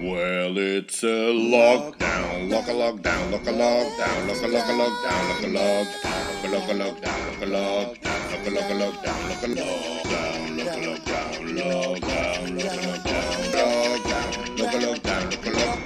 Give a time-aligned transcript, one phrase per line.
[0.00, 5.28] Well, it's a lockdown, lock a lockdown, lock a lockdown, lock a lock a lockdown,
[5.28, 9.42] lock a lockdown, lock a lockdown, lock a lockdown, lock a lock a lockdown, lock
[9.42, 15.50] a lockdown, lock a lockdown, lockdown, lock a lockdown, lockdown, lock a lockdown, lock a
[15.50, 15.78] lock.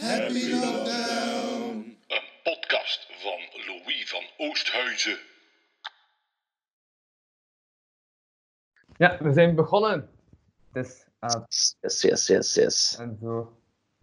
[0.00, 1.96] Happy lockdown.
[2.08, 5.18] Een podcast van Louis van Oosthuizen.
[8.96, 10.10] Ja, we zijn begonnen.
[10.72, 12.96] Het is Yes, yes, yes, yes.
[13.00, 13.52] en zo.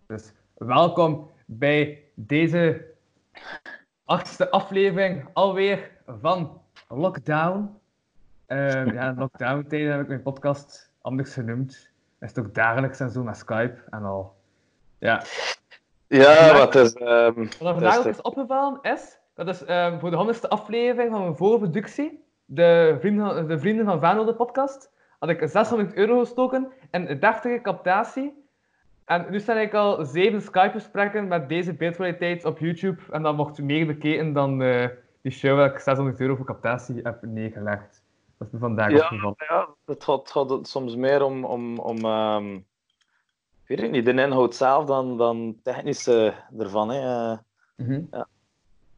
[0.07, 2.85] Dus welkom bij deze
[4.05, 7.77] achtste aflevering alweer van Lockdown.
[8.45, 11.89] Ehm ja, Lockdown tijden heb ik mijn podcast anders genoemd.
[12.19, 14.35] Is het ook dagelijks en zo met Skype en al.
[14.97, 15.23] Ja.
[16.07, 16.93] Ja, wat is...
[16.93, 20.49] ehm Wat er vandaag is ook is opgevallen is, dat is ehm, voor de honderdste
[20.49, 24.91] aflevering van mijn voorproductie, de Vrienden van, de vrienden van Vano, de podcast,
[25.21, 28.39] had ik 600 euro gestoken een deftige captatie.
[29.05, 33.01] En nu staan ik al zeven Skype-gesprekken met deze beeldkwaliteit op YouTube.
[33.11, 34.87] En dat mocht meer bekeken dan eh,
[35.21, 38.03] die show waar ik 600 euro voor captatie heb neergelegd.
[38.37, 39.35] Dat is me vandaag Ja, opgevallen.
[39.37, 41.97] ja het gaat, het soms meer om, om, om
[43.61, 46.89] ik weet het niet, de inhoud zelf dan, dan technische ervan.
[46.89, 47.31] Hè.
[47.31, 47.37] Eh,
[47.75, 48.01] Mhm.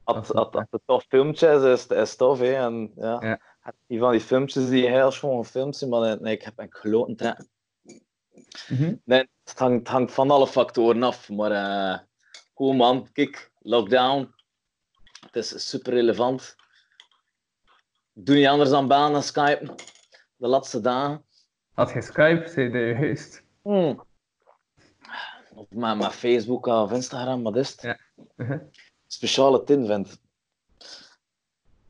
[0.04, 2.40] Als, Dat als, het tof filmpje is, is is tof.
[2.40, 2.54] Hè.
[2.54, 3.18] En, ja.
[3.22, 3.40] Ja.
[3.88, 7.48] Die van die filmpjes die heel schoon gefilmd zijn, maar nee, ik heb een kloten
[8.68, 8.96] Mhm.
[9.04, 11.30] Nee, het hangt, van alle factoren af.
[11.30, 12.00] Maar eh
[12.54, 14.34] cool man, kijk, lockdown.
[15.26, 16.56] Het is super relevant.
[18.14, 19.76] Doe niet anders dan bellen en skypen.
[20.36, 21.26] De laatste dagen.
[21.74, 23.44] Had je Skype, de juist.
[23.62, 24.04] Hmm.
[25.54, 27.82] Of met, met Facebook of Instagram, wat is het?
[27.82, 27.98] Ja.
[28.36, 28.60] Mhm.
[29.08, 30.20] Speciale tin vindt.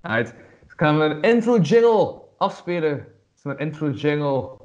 [0.02, 0.36] Right.
[0.64, 2.97] Dus gaan we een intro jingle afspelen.
[2.97, 4.62] Dat is mijn intro jingle.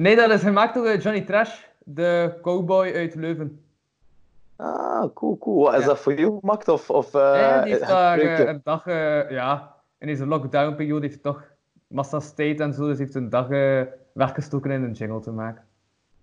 [0.00, 3.64] Nee, dat is gemaakt door eh, Johnny Trash, de cowboy uit Leuven.
[4.56, 5.74] Ah, cool, cool.
[5.74, 5.86] Is Ja.
[5.86, 6.68] dat voor jou gemaakt?
[6.68, 8.84] Of, of, eh, Ja, die heeft daar eh, je- een dag,
[9.30, 11.42] ja, in deze lockdown-periode heeft hij toch
[11.86, 13.48] massa's tijd en zo, dus heeft een dag
[14.12, 15.64] weggestoken in een jingle te maken.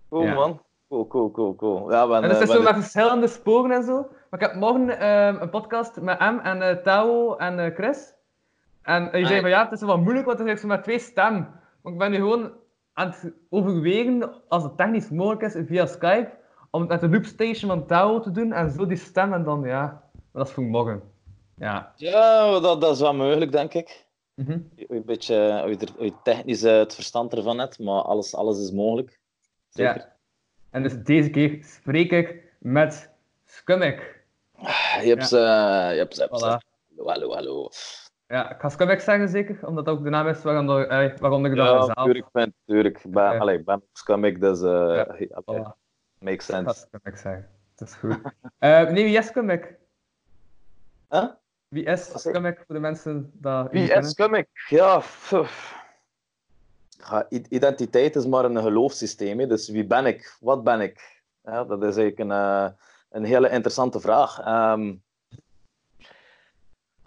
[0.09, 0.33] Cool, ja.
[0.33, 0.61] man.
[0.89, 1.91] Cool, cool, cool, cool.
[1.91, 3.95] Ja, ben, En het is zo met verschillende sporen en zo.
[4.29, 8.13] Maar ik heb morgen eh, een podcast met hem en Tao en Chris.
[8.81, 9.41] En die zei Ah.
[9.41, 11.49] van ja, het is wel moeilijk, want het is met twee stemmen.
[11.81, 12.51] Maar ik ben nu gewoon
[12.97, 16.31] aan het overwegen, als het technisch mogelijk is, via Skype,
[16.69, 19.63] om het met de loopstation van Tao te doen en zo die stem en dan
[19.63, 19.81] ja.
[20.13, 21.02] Maar dat is voor morgen.
[21.56, 21.94] Ja.
[21.96, 24.06] Ja, dat, dat is wel mogelijk, denk ik.
[24.38, 25.35] Als je Een beetje
[26.00, 29.19] je technisch eh, het verstand ervan hebt, maar alles, alles is mogelijk.
[29.69, 29.96] Zeker.
[29.96, 30.16] Ja.
[30.69, 33.09] En dus deze keer spreek ik met
[33.46, 34.25] Skummick.
[35.02, 36.59] Je hebt ze, je hebt ze, je hebt ze.
[37.03, 37.69] Hallo, hallo.
[38.27, 41.51] Ja, ik ga Skummick zeggen zeker, omdat dat ook de naam is waaronder, eh, waaronder
[41.51, 42.03] ik dat Ja, zelf...
[42.03, 43.01] tuurlijk, ben, tuurlijk.
[43.09, 43.38] Ben, Ja.
[43.38, 45.01] allee, ben scummig, dus eh Ja,
[45.45, 45.71] allee, Voilà.
[46.19, 46.87] makes Ik ga sense.
[46.87, 47.49] Skummick zeggen.
[47.75, 48.17] Dat is goed.
[48.57, 49.31] Eh, nee, wie is?
[51.09, 51.25] Huh?
[51.67, 54.45] Wie is Skummick voor de mensen dat Wie is scummig?
[54.69, 55.01] Ja.
[57.09, 59.39] Ja, identiteit is maar een geloofssysteem.
[59.39, 59.47] hè.
[59.47, 60.37] Dus wie ben ik?
[60.39, 61.21] Wat ben ik?
[61.41, 62.67] Ja, dat is eigenlijk een, eh,
[63.09, 64.39] een hele interessante vraag.
[64.39, 64.95] Ehm,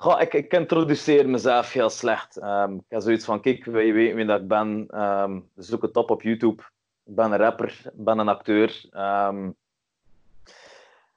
[0.00, 2.36] goh, ik, ik introduceer mezelf heel slecht.
[2.36, 4.86] Ehm, ik heb zoiets van, kijk, je weten wie dat ik ben?
[4.90, 6.62] Ehm, zoek het op op YouTube.
[7.04, 8.84] Ik ben een rapper, ik ben een acteur.
[8.90, 9.50] Ehm,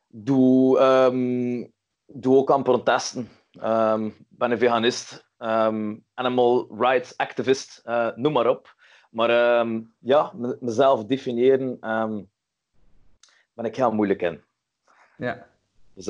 [0.08, 0.80] doe,
[2.06, 3.30] doe ook aan protesten.
[3.52, 5.26] Ehm, ben een veganist,
[6.14, 8.76] animal rights activist, eh, noem maar op.
[9.10, 9.30] Maar
[10.00, 11.78] ja, me- mezelf definiëren
[13.54, 14.42] ben ik heel moeilijk in.
[15.18, 15.48] Ja.
[15.94, 16.08] Dus,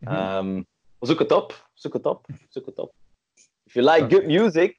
[0.00, 0.62] ehm,
[1.00, 2.92] zoek het op, zoek het op, zoek het op.
[3.64, 4.78] If you like good music,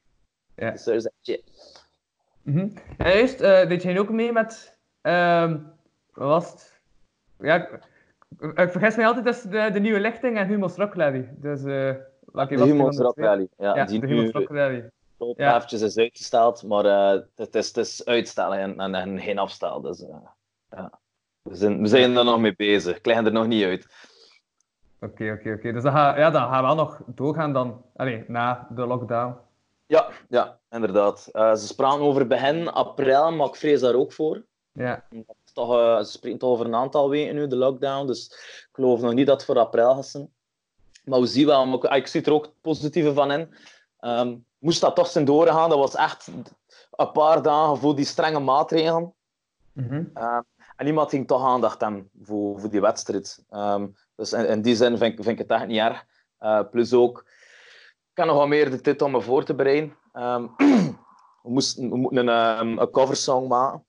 [0.55, 0.75] Ja.
[0.75, 1.43] search that shit.
[2.41, 2.69] Mhm.
[2.97, 4.79] En juist, eh deed jij ook mee met...
[5.01, 5.59] ehm
[6.13, 6.79] wat was het?
[7.39, 7.79] Ja, ik,
[8.39, 11.29] ik vergis mij altijd tussen de, de nieuwe lichting en Humo's Rock Rally.
[11.37, 12.05] Dus, De
[12.47, 13.25] die Humans van de Rock twee?
[13.27, 13.47] Rally.
[13.57, 14.89] Ja, Ja, die de nu Humo's Rock Rally.
[15.17, 15.55] tot Ja.
[15.55, 19.81] eventjes is uitgesteld, maar eh, het, is, het is uitstellen en, en, en geen afstel.
[19.81, 20.05] Dus,
[20.69, 20.99] ja.
[21.41, 22.97] we, zijn, we zijn er nog mee bezig.
[22.97, 23.87] Ik leg er nog niet uit.
[24.99, 25.71] Oké, oké, oké.
[25.71, 27.81] Dus dat gaat, ja, dat gaat wel nog doorgaan dan.
[27.95, 29.35] Allee, na de lockdown.
[29.85, 31.29] Ja, ja, inderdaad.
[31.31, 34.43] Eh, ze spraken over begin april, maar ik vrees daar ook voor.
[34.71, 35.03] Ja.
[35.53, 38.07] Toch, eh, ze spreken toch over een aantal weken nu, de lockdown.
[38.07, 40.33] Dus ik geloof nog niet dat het voor april gaat zijn.
[41.03, 43.53] Maar we zien wel, maar ik, ik zie er ook het positieve van in.
[43.99, 46.27] Ehm, moest dat toch zijn doorgaan, dat was echt
[46.91, 49.13] een paar dagen voor die strenge maatregelen.
[49.71, 50.03] Mhm.
[50.13, 50.41] Ehm,
[50.75, 53.43] en iemand ging toch aandacht hebben voor, voor die wedstrijd.
[53.49, 56.05] Ehm, dus in, in die zin vind, ik- vind ik het echt niet erg.
[56.37, 57.19] Eh, plus ook,
[58.11, 59.95] ik heb nog wat meer de tijd om me voor te bereiden.
[60.13, 60.47] Ehm,
[61.43, 63.85] we, moesten, we moeten een, ehm, een coversong maken.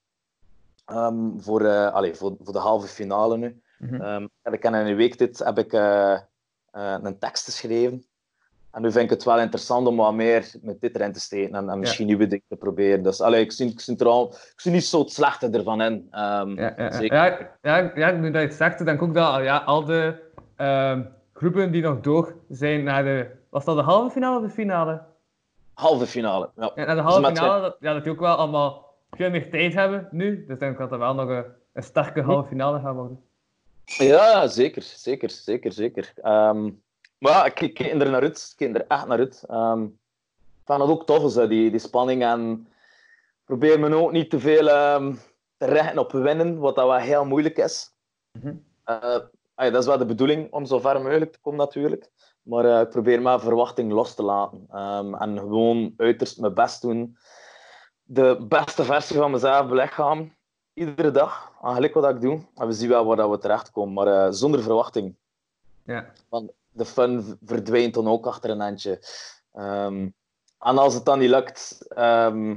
[1.39, 3.61] voor, eh, allee, voor, voor de halve finale nu.
[3.79, 4.01] Mhm.
[4.43, 6.21] En ik heb in een week dit heb ik eh,
[6.71, 8.07] een tekst geschreven.
[8.77, 11.55] En nu vind ik het wel interessant om wat meer met dit erin te steken
[11.55, 13.03] en, en misschien nieuwe dingen te proberen.
[13.03, 15.83] Dus allee, ik, zie, ik, zie er al, ik zie niet zo het slechte ervan
[15.83, 16.09] in.
[16.11, 16.93] Ehm, Ja, ja, ja.
[16.93, 17.17] zeker.
[17.17, 20.15] Ja, ja, ja, nu dat je het zegt, denk ik ook dat ja, al de
[20.57, 21.03] ehm,
[21.33, 23.31] groepen die nog door zijn naar de...
[23.51, 25.03] Was dat de halve finale of de finale?
[25.75, 26.51] Halve finale.
[26.57, 26.73] Ja.
[26.75, 30.09] Naar de halve finale, dat, ja, dat die ook wel allemaal veel meer tijd hebben
[30.11, 30.45] nu.
[30.45, 33.21] Dus ik denk dat er wel nog een, een sterke halve finale gaat worden.
[33.85, 36.13] Ja, zeker, zeker, zeker, zeker.
[36.23, 36.71] Ehm,
[37.19, 38.49] maar ja, ik kijk er naar uit.
[38.51, 39.45] Ik kijk er echt naar uit.
[39.49, 42.23] Ehm, ik vind het ook tof, zo, die, die spanning.
[42.23, 42.69] En
[43.45, 45.15] probeer me ook niet te veel ehm,
[45.57, 47.91] te richten op winnen, wat dat wel heel moeilijk is.
[48.33, 48.55] Mhm.
[48.85, 49.19] Eh,
[49.57, 52.11] ja, dat is wel de bedoeling, om zo ver mogelijk te komen natuurlijk.
[52.43, 54.67] Maar eh, ik probeer mijn verwachting los te laten.
[54.71, 57.17] Ehm, en gewoon uiterst mijn best doen.
[58.03, 60.37] De beste versie van mezelf belichamen.
[60.75, 62.41] Iedere dag, eigenlijk wat ik doe.
[62.55, 65.15] En we zien wel waar dat we terechtkomen, maar eh, zonder verwachting.
[65.83, 66.13] Ja.
[66.29, 68.99] Want de fun verdwijnt dan ook achter een handje.
[69.53, 70.09] Ehm,
[70.59, 72.51] en als het dan niet lukt, ehm,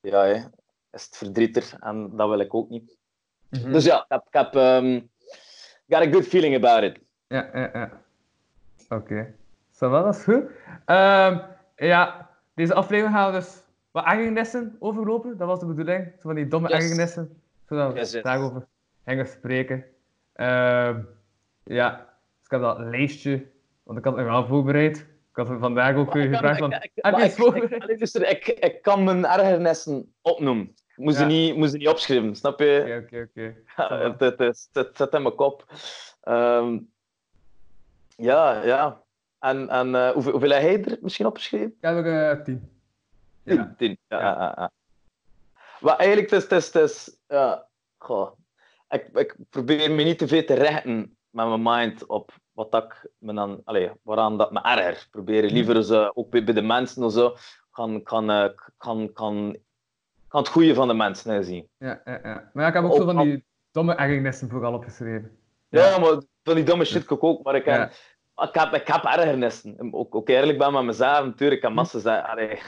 [0.00, 0.34] ja, hè,
[0.92, 1.78] is het verdrietig.
[1.78, 2.96] En dat wil ik ook niet.
[3.50, 3.72] Mhm.
[3.72, 5.00] Dus ja, ik heb, ik heb ehm,
[5.88, 6.98] got a good feeling about it.
[7.28, 8.00] Ja, ja, ja.
[8.88, 9.34] Oké.
[9.70, 10.44] Zo dat is goed.
[11.76, 15.36] Ja, deze aflevering gaan we dus wat ergernissen overlopen.
[15.36, 16.06] Dat was de bedoeling.
[16.06, 16.76] Zo van die domme Yes.
[16.78, 17.42] ergernissen.
[17.68, 18.22] Zodat we Yes, yes.
[18.22, 18.66] daarover
[19.04, 19.84] gingen spreken.
[21.64, 23.46] Ja, dus ik heb dat lijstje,
[23.86, 24.96] want ik had het wel voorbereid.
[24.98, 27.82] Ik had vandaag ook kan- gevraagd van, ik- ik- heb je ik- ik- voorbereid?
[27.82, 30.64] allee, luister, ik, ik kan mijn ergernissen opnoemen.
[30.86, 31.22] Ik moest, Ja.
[31.22, 33.00] ze niet, moest ze niet opschrijven, snap je?
[33.04, 33.54] Oké, oké, oké.
[34.24, 34.38] Het,
[34.72, 35.64] het, zit in mijn kop.
[36.20, 36.78] Ehm,
[38.16, 39.02] ja, ja.
[39.38, 41.66] En, en eh, hoeveel, hoeveel heb jij er misschien opgeschreven?
[41.66, 42.70] Ik heb er tien.
[43.42, 43.74] Ja.
[43.78, 43.98] Tien.
[44.08, 44.26] Ja, Ja.
[44.26, 44.38] ja.
[44.40, 44.70] ja, ja.
[45.80, 47.66] Maar eigenlijk, het is, het is, het is ja,
[47.98, 48.30] goh.
[48.88, 52.84] Ik, ik probeer me niet te veel te richten met mijn mind op wat dat
[52.84, 54.92] ik me dan, allee, waaraan dat me erger.
[54.92, 57.36] Ik probeer liever zo, ook bij, bij de mensen of zo,
[57.70, 59.56] kan, kan, eh, kan, kan,
[60.28, 61.68] kan het goede van de mensen hè, zien.
[61.78, 62.50] Ja, ja, ja.
[62.52, 65.38] Maar ja, ik heb ook zo van die domme ergernissen vooral opgeschreven.
[65.68, 67.92] Ja, maar van die domme shit kan ik ook, maar ik, heb,
[68.36, 69.92] ik, heb, ik heb ergernissen.
[69.92, 72.58] Ook, ook eerlijk ben met mezelf, natuurlijk, ik heb massa zeggen,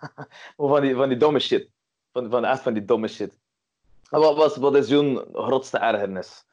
[0.56, 1.70] van die, van die domme shit.
[2.12, 3.38] Van, van, echt van die domme shit.
[4.10, 6.48] En wat, wat, wat is jouw grootste ergernis?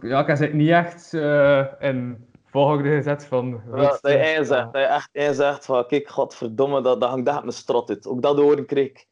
[0.00, 3.62] Ja, ik heb het niet echt eh in volgorde gezet van...
[3.74, 7.10] Ja, dat je één zegt, dat je echt één zegt van, kijk, godverdomme, dat, dat
[7.10, 8.06] hangt echt mijn strot uit.
[8.06, 9.06] Ook dat horen kreeg ik.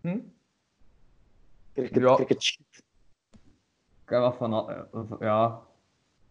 [0.00, 0.18] Hm?
[1.72, 2.14] Kreeg ik het, Ja.
[2.14, 2.60] kreeg ik het shit.
[4.04, 4.52] Ik heb wel van...
[4.52, 4.78] al- eh,
[5.20, 5.60] Ja...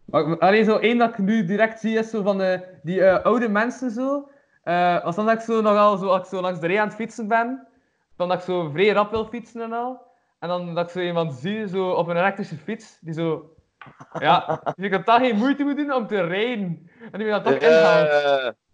[0.04, 3.24] Maar, alleen zo één dat ik nu direct zie is zo van eh, die eh,
[3.24, 4.28] oude mensen zo.
[4.62, 6.86] Eh als dan dat ik zo nogal zo, als ik zo langs de rij aan
[6.86, 7.66] het fietsen ben,
[8.16, 10.00] dan dat ik zo vrij rap wil fietsen en al.
[10.42, 13.54] En dan dat ik zo iemand zie zo op een elektrische fiets, die zo...
[14.18, 16.90] Ja, die ik daar geen moeite moet doen om te rijden.
[17.12, 17.58] En die dan toch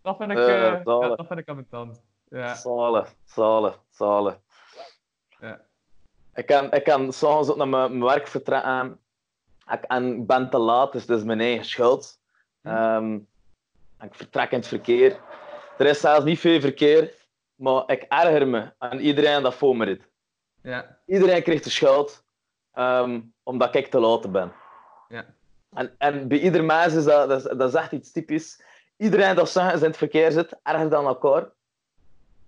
[0.02, 0.84] Dat vind ik, zalig.
[0.84, 2.02] ja, dat vind ik ambetant.
[2.28, 2.54] Ja.
[2.54, 4.38] Zalig, zalig, zalig.
[5.40, 5.60] Ja.
[6.34, 9.00] Ik kan, ik kan s'avonds ook naar mijn, werk vertrekken.
[9.70, 12.20] Ik, en ik ben te laat, dus dat is mijn eigen schuld.
[12.62, 12.68] Hm.
[12.68, 13.14] Ehm,
[14.00, 15.20] ik vertrek in het verkeer.
[15.78, 17.14] Er is zelfs niet veel verkeer,
[17.54, 20.07] maar ik erger me aan iedereen dat voor me rijdt.
[20.68, 20.98] Ja.
[21.06, 22.24] Iedereen krijgt de schuld,
[22.72, 24.52] ehm, omdat ik te laat ben.
[25.08, 25.26] Ja.
[25.74, 28.62] En, en bij ieder mens is dat, dat, dat is echt iets typisch.
[28.96, 31.50] Iedereen dat in het verkeer zit, erger dan elkaar.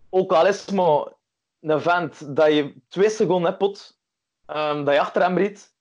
[0.08, 1.06] Ook al is het maar
[1.60, 3.98] een vent dat je twee seconden hebt, pot,
[4.46, 5.74] ehm, dat je achter hem rijdt,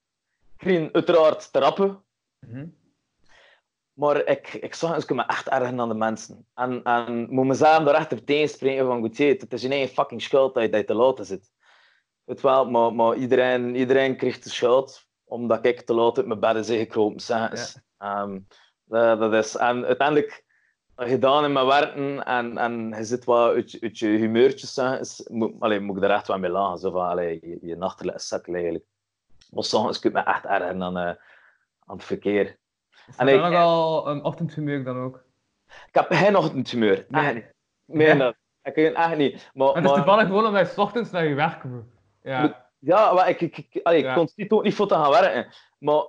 [0.56, 2.02] krijg je uiteraard te rappen.
[2.46, 2.66] Mhm.
[3.92, 6.46] Maar ik, ik zag eens me echt erger aan de mensen.
[6.54, 10.22] En, en moet mezelf daar echt op tegenspreken van, goed, het is je eigen fucking
[10.22, 11.50] schuld dat je, dat je te laat zit.
[12.24, 16.40] Weet wel, maar, maar iedereen, iedereen krijgt de schuld omdat ik te laat uit mijn
[16.40, 17.50] bed is gekropen.
[17.50, 17.78] Eens.
[17.98, 18.38] Ehm,
[18.84, 20.44] dat, dat is, en uiteindelijk,
[20.96, 25.26] gedaan in mijn werken en, en je zit wat uit, je- uit je humeurtjes, eens,
[25.30, 26.78] moet, allee, moet ik er echt wel mee lachen.
[26.78, 28.84] Zo van, allee, je, je nachtelijk is zakkel eigenlijk.
[29.50, 31.06] Maar soms kun je me echt erger aan, eh,
[31.86, 32.58] aan het verkeer.
[33.08, 35.24] Is En ik- nog wel een ochtendhumeur dan ook?
[35.66, 37.04] Ik heb geen ochtendhumeur.
[37.08, 37.22] Nee.
[37.22, 37.44] Nee, nee.
[37.84, 38.14] nee, Ja.
[38.14, 38.32] nee.
[38.62, 39.50] Ik het echt niet.
[39.54, 41.84] Maar, En het is maar- toevallig gewoon omdat je 's ochtends naar je werk moet.
[42.22, 42.68] Ja.
[42.78, 44.14] Ja, maar ik, ik, ik, allee, ik Ja.
[44.14, 45.52] kon het ook niet voor te gaan werken.
[45.78, 46.04] Maar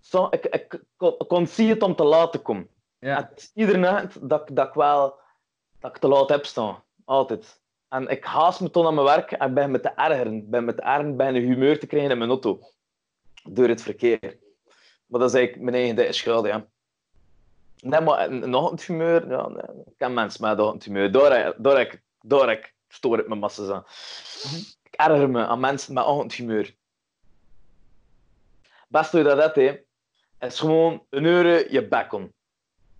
[0.00, 2.68] zo, ik, ik, kon, kon zien het om te laat te komen.
[2.98, 3.16] En Ja.
[3.16, 5.18] het is iedere nacht dat, ik- dat ik wel
[5.80, 6.82] dat ik te laat heb staan.
[7.04, 7.60] Altijd.
[7.88, 10.32] En ik haast me toen aan mijn werk en ik ben me te ergeren.
[10.34, 12.60] Ik ben me te ergeren bij een humeur te krijgen in mijn auto.
[13.42, 14.38] Door het verkeer.
[15.06, 16.66] Maar dat is eigenlijk mijn eigen schuld, ja.
[17.80, 21.12] Nee, maar een, een ochtendhumeur, ja, nee, ik ken mensen met een ochtendhumeur.
[21.12, 23.84] Daar, daar, daar, daar stoor ik me massa's aan.
[24.90, 26.76] Ik erger me aan mensen met ochtendhumeur.
[28.88, 29.80] Best hoe je dat hebt, hè,
[30.46, 32.32] is gewoon een uur je bek om.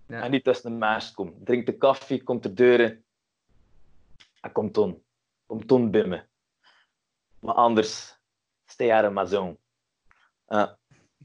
[0.07, 0.21] Ja.
[0.21, 1.43] En niet tussen de mensen komen.
[1.43, 3.03] Drink de koffie, komt de deuren.
[4.41, 5.03] En komt toen.
[5.45, 6.23] Komt toen bij me.
[7.39, 8.19] Maar anders,
[8.65, 9.57] sta je er maar zo.
[10.47, 10.77] Ja.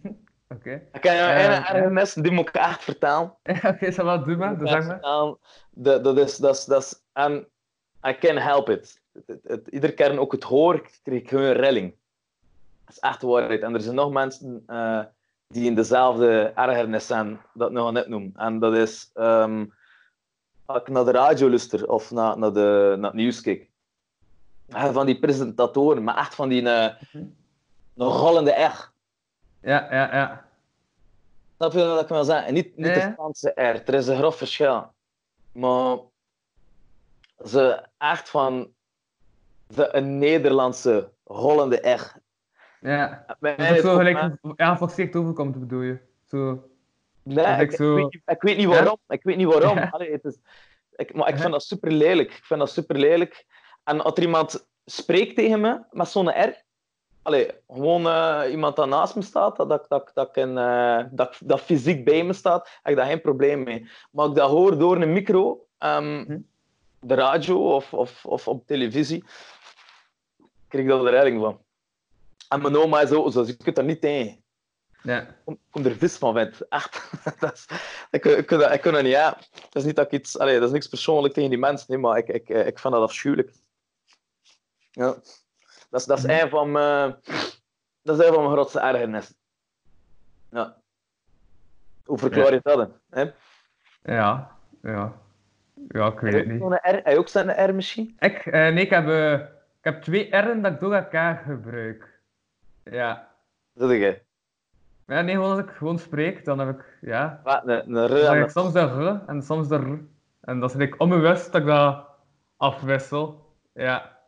[0.54, 0.88] Oké.
[0.92, 3.36] Ik kan je ergernis, die moet ik echt vertellen.
[3.70, 3.90] Oké,
[4.58, 5.00] Dat echt maar.
[5.70, 7.48] Dat, is, dat is, dat is, en
[8.06, 9.02] I can't help it.
[9.16, 11.94] Het- het- het- iedere keer ook het hoor, krijg ik gewoon een rilling.
[12.84, 13.62] Dat is echt waarheid.
[13.62, 15.04] En er zijn nog mensen eh,
[15.48, 18.32] die in dezelfde ergernis zijn, dat nog net noemen.
[18.36, 23.20] En dat is, als ik naar de radio luister of naar, naar, de, naar het
[23.20, 23.70] nieuws kijk.
[24.68, 26.62] Eh, Van die presentatoren, maar echt van die
[27.94, 28.90] nog rollende echt.
[29.60, 30.48] Ja, ja, ja.
[31.56, 32.46] Snap je wat ik wil zeggen?
[32.46, 33.12] En niet, niet Ja, de.
[33.12, 34.92] Franse R, er is een groot verschil.
[35.52, 35.98] Maar
[37.44, 38.74] ze echt van
[39.66, 42.12] de, een Nederlandse rollende R.
[42.80, 43.24] Ja.
[43.40, 44.20] Dat is zo gelijk...
[44.20, 44.28] hè.
[44.56, 45.98] Ja, forceerd overkomt, bedoel je.
[46.24, 46.68] Zo...
[47.22, 48.96] Nee, ik, zo- weet, niet- ik weet niet waarom.
[49.08, 49.76] Ik weet niet waarom.
[49.78, 49.88] Ja.
[49.92, 50.38] Allee, het is,
[50.96, 51.40] ik, maar ik Ja.
[51.40, 52.28] vind dat super lelijk.
[52.32, 53.46] Ik vind dat super lelijk.
[53.84, 56.62] En als er iemand spreekt tegen me met zo'n R,
[57.22, 61.04] allee, gewoon eh, iemand dat naast me staat, dat, dat, dat, dat, ik een, eh,
[61.10, 63.80] dat, dat fysiek bij me staat, heb ik daar geen probleem mee.
[64.10, 66.38] Maar als ik dat hoor door een micro, Hm.
[67.00, 69.24] de radio of, of, of op televisie,
[70.78, 71.64] ik daar de redding van.
[72.48, 74.44] En mijn oma is zo, dus je kunt daar niet tegen
[75.02, 75.26] Ja.
[75.44, 76.68] kom, kom er vis van vindt.
[76.68, 77.10] Echt.
[77.40, 77.66] dat is,
[78.10, 79.44] ik, ik, kan dat, ik kan dat niet hebben.
[79.52, 80.38] Dat is niet dat ik iets...
[80.38, 82.94] Allee, dat is niks persoonlijk tegen die mensen, nee, maar ik, ik, eh, ik vind
[82.94, 83.52] dat afschuwelijk.
[84.90, 85.14] Ja.
[85.90, 87.16] Dat is, dat is een van mijn...
[88.02, 89.36] Dat is een van mijn grootste ergernissen.
[90.50, 90.76] Ja.
[92.04, 93.22] Hoe verklaar je dat, hè?
[93.22, 93.30] Hè?
[94.14, 94.56] Ja.
[94.82, 95.24] Ja.
[95.88, 96.62] Ja, ik weet het niet.
[96.80, 98.16] Heb je ook zo'n R misschien?
[98.18, 98.46] Ik?
[98.46, 99.40] Eh, nee, ik heb, eh,
[99.86, 102.20] heb twee R'en dat ik door elkaar gebruik.
[102.84, 103.28] Ja.
[103.74, 104.20] Dat je.
[105.06, 107.40] Ja, nee, gewoon als ik gewoon spreek, dan heb ik, ja...
[107.44, 107.62] Wat?
[107.66, 110.00] Een, een R Dan en een- ik soms de R en soms de R.
[110.40, 112.06] En dat is ik onbewust dat ik dat
[112.56, 113.52] afwissel.
[113.72, 114.18] Ja.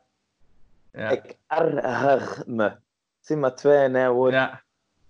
[0.93, 1.09] Ja.
[1.09, 2.73] Ik erger me.
[3.21, 4.33] Zie maar twee in één woord.
[4.33, 4.63] Ja.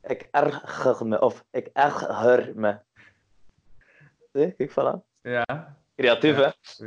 [0.03, 1.21] Ik erger me.
[1.21, 2.77] Of ik erger me.
[4.33, 5.07] Zie, kijk, voilà.
[5.23, 5.77] Ja.
[5.97, 6.53] Creatief, Ja.
[6.77, 6.87] hè?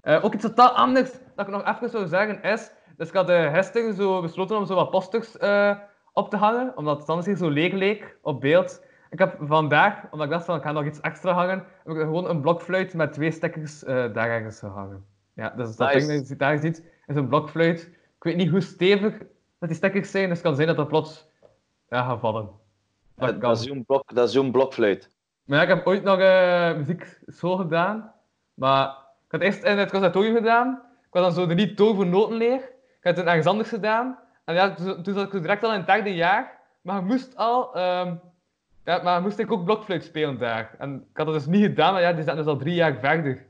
[0.00, 2.70] Eh, ook iets totaal anders dat ik nog even zou zeggen is.
[2.96, 5.76] Dus ik had de gisteren zo besloten om zo wat posters eh,
[6.12, 8.84] op te hangen, omdat het anders hier zo leeg leek op beeld.
[9.10, 12.00] Ik heb vandaag, omdat ik dacht van ik ga nog iets extra hangen, heb ik
[12.02, 15.04] gewoon een blokfluit met twee stickers eh, daar ergens gehangen.
[15.34, 16.06] Ja, dus dat Nice.
[16.06, 17.80] ding dat je daar ziet is een blokfluit.
[18.16, 19.18] Ik weet niet hoe stevig
[19.58, 21.28] dat die stickers zijn, dus het kan zijn dat dat plots
[21.88, 22.44] ja, gaat vallen.
[23.14, 23.40] Dat Dat, kan.
[23.40, 25.10] dat is zo'n blok, dat is zo'n blokfluit.
[25.44, 28.12] Maar ja, ik heb ooit nog eh muziekschool gedaan.
[28.54, 28.96] Maar
[29.30, 30.82] had eerst in het conservatorium gedaan.
[31.06, 32.58] Ik was dan zo de niet tover notenleer.
[33.00, 34.18] Ik had het ergens anders gedaan.
[34.44, 36.58] En ja, toen, toen zat ik direct al in het derde jaar.
[36.82, 37.74] Maar moest al...
[37.74, 38.14] ehm,
[38.84, 40.74] ja, maar moest ik ook blokfluit spelen daar.
[40.78, 42.98] En ik had dat dus niet gedaan, maar ja, die zijn dus al drie jaar
[42.98, 43.46] verder.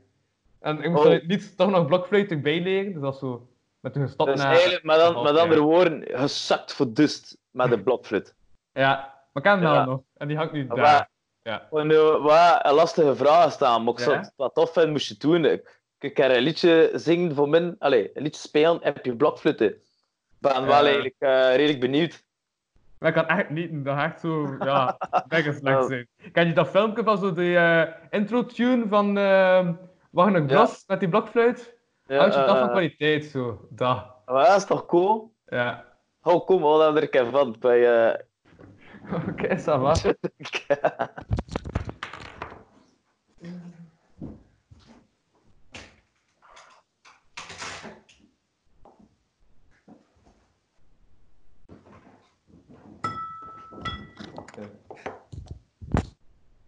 [0.59, 1.27] En ik moest Oh.
[1.27, 2.93] niet toch nog blokfluit erbij leren.
[2.93, 3.47] Dus dat is zo...
[3.79, 7.79] Met toen gestopt Dus eigenlijk, met, dan, met andere woorden, gezakt voor dust met de
[7.79, 8.35] blokfluit.
[8.73, 8.95] Ja,
[9.33, 9.85] maar ik heb hem Ja.
[9.85, 10.01] nog.
[10.17, 11.09] En die hangt nu Maar daar.
[11.49, 11.67] Ja.
[11.69, 14.49] Wanneer wat lastige vragen staan, maar ik zou Ja?
[14.49, 15.45] tof vinden moest je doen.
[15.45, 19.67] Ik, ik kan een liedje zingen voor min, allez, een liedje spelen heb je blokfluiten.
[19.67, 19.79] Ik
[20.39, 20.83] ben wel Ja.
[20.83, 22.23] eigenlijk eh, redelijk benieuwd.
[22.99, 26.07] Maar ik kan echt niet, dat echt zo, ja, mega slecht zijn.
[26.31, 29.69] Ken je dat filmpje van zo die eh, intro-tune van uh,
[30.11, 31.77] Wagner Bros met die blokfluit?
[32.05, 34.05] Ja, Houd je dat eh, van kwaliteit zo, dat.
[34.25, 35.33] maar dat is toch cool?
[35.45, 35.85] Ja.
[36.23, 37.79] Oh, kom, wat heb er van bij
[39.29, 39.93] Oké, ça va.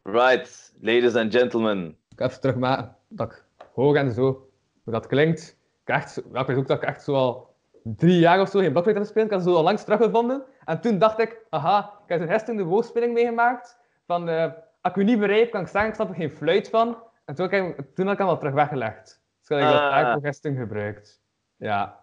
[0.04, 1.98] Right, ladies and gentlemen.
[2.10, 4.50] Ik ga even terugmaken dat ik hoor en zo,
[4.84, 5.58] hoe dat klinkt.
[5.86, 7.51] Ik, echt, ja, ik weet ook dat ik echt zo al
[7.84, 9.26] drie jaar of zo geen blokfluit heb gespeeld.
[9.26, 10.44] Ik had zo al langs teruggevonden.
[10.66, 13.80] En toen dacht ik, aha, ik heb zo'n gisteren de woordspeling meegemaakt.
[14.06, 14.44] Van, eh,
[14.82, 17.04] als ik u niet begrijp, kan ik zeggen, ik snap er geen fluit van.
[17.26, 19.22] En toen, heb ik, toen had ik hem al terug weggelegd.
[19.48, 19.90] Dus ik dat Ah.
[19.90, 21.22] vaak voor gisteren gebruikt.
[21.56, 22.00] Ja.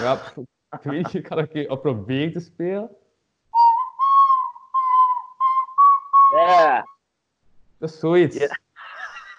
[0.00, 0.12] Ja,
[0.70, 2.90] ik weet niet, ik had een keer op proberen te spelen.
[6.34, 6.86] Ja.
[7.78, 8.36] Dat is zoiets.
[8.36, 8.58] Ja.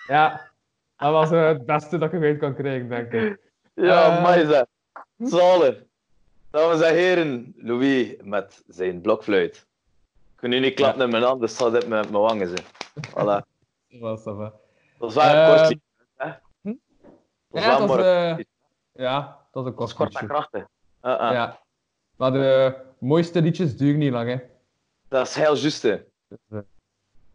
[0.07, 0.51] Ja.
[0.97, 3.39] Dat was eh, het beste dat ik eruit kan krijgen, denk ik.
[3.73, 4.61] Ja, Eh.
[5.17, 5.83] Zalig.
[6.49, 9.55] Dames en heren, Louis met zijn blokfluit.
[9.55, 12.65] Ik kan nu niet klappen in mijn hand, dus zal dit met mijn wangen zijn.
[13.09, 13.41] Voilà.
[13.89, 14.53] Dat was dat.
[14.99, 15.81] is wel een kort liedje,
[16.15, 16.27] hè?
[17.61, 17.99] Ja, dat was,
[18.91, 20.27] ja, dat is een dat is kort en kostje.
[20.27, 20.61] krachtig.
[20.61, 21.31] Uh -uh.
[21.31, 21.59] Ja.
[22.15, 24.37] Maar de mooiste liedjes duren niet lang, hè.
[25.07, 25.81] Dat is heel juist.
[25.81, 25.93] hè.
[25.93, 26.59] Eh,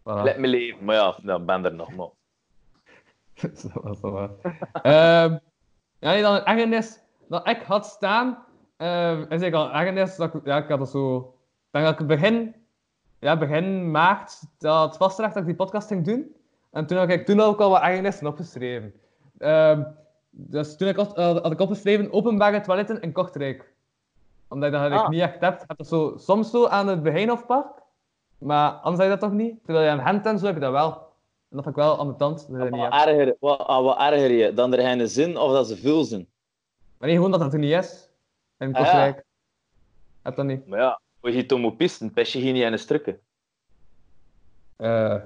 [0.02, 0.22] voilà.
[0.22, 0.84] Let me leven.
[0.84, 1.92] Maar ja, dan ben er nog.
[1.94, 2.08] Maar.
[3.40, 4.38] dat was dat wel.
[4.72, 5.38] Ehm,
[5.98, 8.38] ja, nee, dan ergernis dat ik had staan,
[8.76, 11.84] ehm is eigenlijk al een ergernis dat ik, ja, ik had dat zo, ik denk
[11.84, 12.54] dat ik begin,
[13.18, 16.34] ja, begin maart, dat vastgelegd dat ik die podcast ging doen.
[16.70, 18.92] En toen had ik toen ook al wat ergernissen opgeschreven.
[19.38, 19.82] Ehm,
[20.30, 23.72] dus toen ik had, had ik opgeschreven openbare toiletten in Kortrijk.
[24.48, 25.08] Omdat ik dat Ah.
[25.08, 25.54] niet echt heb.
[25.54, 27.82] Ik heb dat zo, soms zo aan het Begijnhofpark,
[28.38, 29.64] maar anders heb je dat toch niet?
[29.64, 30.92] Terwijl je aan Gent en zo heb je dat wel.
[31.50, 32.38] En dat vind ik wel ambetant.
[32.38, 34.54] dat je dat niet Wat, erger, wat, ah, wat erger je?
[34.54, 36.26] Dan er geen zin of dat ze veel zijn?
[36.98, 38.08] Maar nee, gewoon dat dat er niet is.
[38.58, 38.82] In Ah, ja.
[38.82, 39.24] Kortrijk.
[40.22, 40.66] Heb dat niet.
[40.66, 43.20] Maar ja, als je tom op pisten, pest je hier niet in een strukken.
[44.76, 45.16] Eh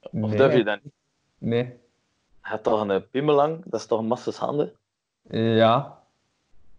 [0.00, 0.36] Of nee.
[0.36, 0.92] durf je dat niet?
[1.38, 1.64] Nee.
[2.42, 3.62] Je hebt toch een piemelang?
[3.64, 4.76] Dat is toch een massas handen?
[5.30, 6.02] Ja.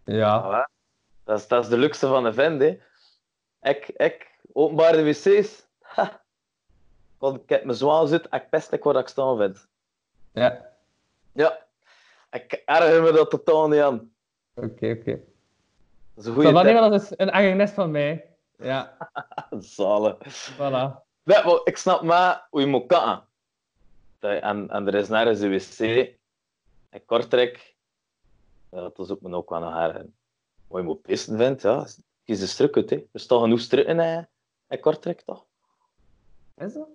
[0.04, 0.44] Ja.
[0.44, 0.72] Voilà.
[1.24, 2.80] Dat is, dat is de luxe van een vent, hè.
[3.62, 5.62] Ik, ik, openbare wc's.
[5.82, 6.22] Ha.
[7.18, 9.68] Want ik heb me zwaar zit, ik pest ik waar ik staan vind.
[10.32, 10.70] Ja.
[11.34, 11.66] Ja.
[12.32, 14.13] Ik erger me dat totaal niet aan.
[14.54, 15.12] Oké, oké.
[16.14, 18.36] Dat is een goede wanneer dat is een ergernis van mij.
[18.58, 18.98] Ja.
[19.60, 20.52] Zalig.
[20.54, 21.02] Voilà.
[21.64, 23.26] Ik snap maar hoe je moet katten.
[24.20, 25.80] Dat- En, en er is nergens een wc.
[26.90, 27.76] In Kortrijk.
[28.72, 30.06] Ja, dat is ook me ook wel nog erger.
[30.68, 31.86] Wat je moet pissen vindt, ja.
[32.24, 32.96] Kies een struk uit, hè.
[32.96, 34.28] Er is toch genoeg strukken in,
[34.68, 35.46] in Kortrijk, toch?
[36.58, 36.88] Is dat?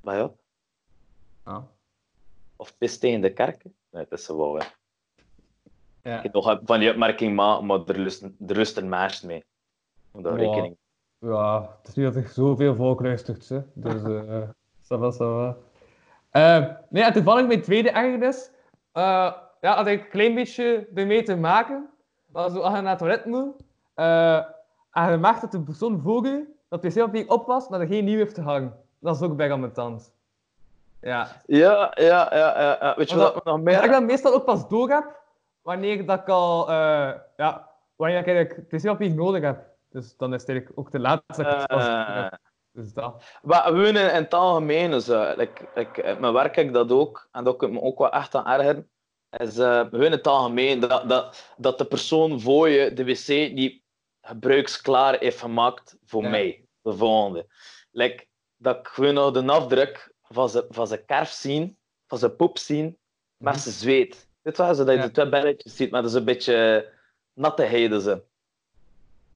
[0.00, 0.32] Maar ja.
[1.42, 1.62] Ah.
[2.56, 3.74] Of pis tegen de kerken.
[3.90, 4.66] Nee, dat is wel, hè.
[6.04, 6.16] Ja.
[6.16, 9.44] Ik heb nog van die opmerking maken, maar er rust, er rust een meisje mee.
[10.12, 10.36] Om Wow.
[10.36, 10.76] rekening
[11.18, 13.60] Ja, het is niet dat er zoveel volk luistert, hè.
[13.74, 14.48] Dus, eh
[14.82, 15.56] ça va, ça va.
[16.30, 18.50] Eh, nee, en toevallig mijn tweede ergernis,
[18.92, 21.88] eh ja, had ik een klein beetje ermee te maken.
[22.26, 23.54] Maar zo, als je naar het toilet moet,
[23.94, 24.36] eh,
[24.90, 27.86] en je merkt dat de persoon voor je, dat de wc-papier op was, maar er
[27.86, 28.76] geen nieuw heeft te hangen.
[28.98, 30.12] Dat is ook bij aan mijn tand.
[31.00, 31.28] Ja.
[31.46, 32.94] Ja, ja, ja, ja.
[32.96, 35.22] Weet je wat me nog Dat ik dat meestal ook pas door heb,
[35.64, 39.64] wanneer dat ik al, eh, ja, wanneer ik eigenlijk de nodig heb.
[39.90, 42.32] Dus dan is het eigenlijk ook te laat dat ik het pas door Eh.
[42.72, 43.24] Dus dat.
[43.42, 46.92] Maar we wonen in het algemeen, dus, eh, like, like, in mijn werk ik dat
[46.92, 48.90] ook, en dat ik me ook wel echt aan ergeren,
[49.30, 53.28] is we wonen in het algemeen dat, dat, dat de persoon voor je de wc
[53.52, 53.82] niet
[54.20, 56.28] gebruiksklaar heeft gemaakt voor Ja.
[56.28, 57.46] mij, de volgende.
[57.90, 62.36] Like, dat ik gewoon nog de afdruk van zijn, van zijn kerf zien, van zijn
[62.36, 62.98] poep zien,
[63.36, 63.62] met Mhm.
[63.62, 64.28] zijn zweet.
[64.44, 65.06] Weet je wel, zodat je Ja.
[65.06, 66.88] de twee belletjes ziet, maar dat is een beetje
[67.32, 68.22] natteheden ze.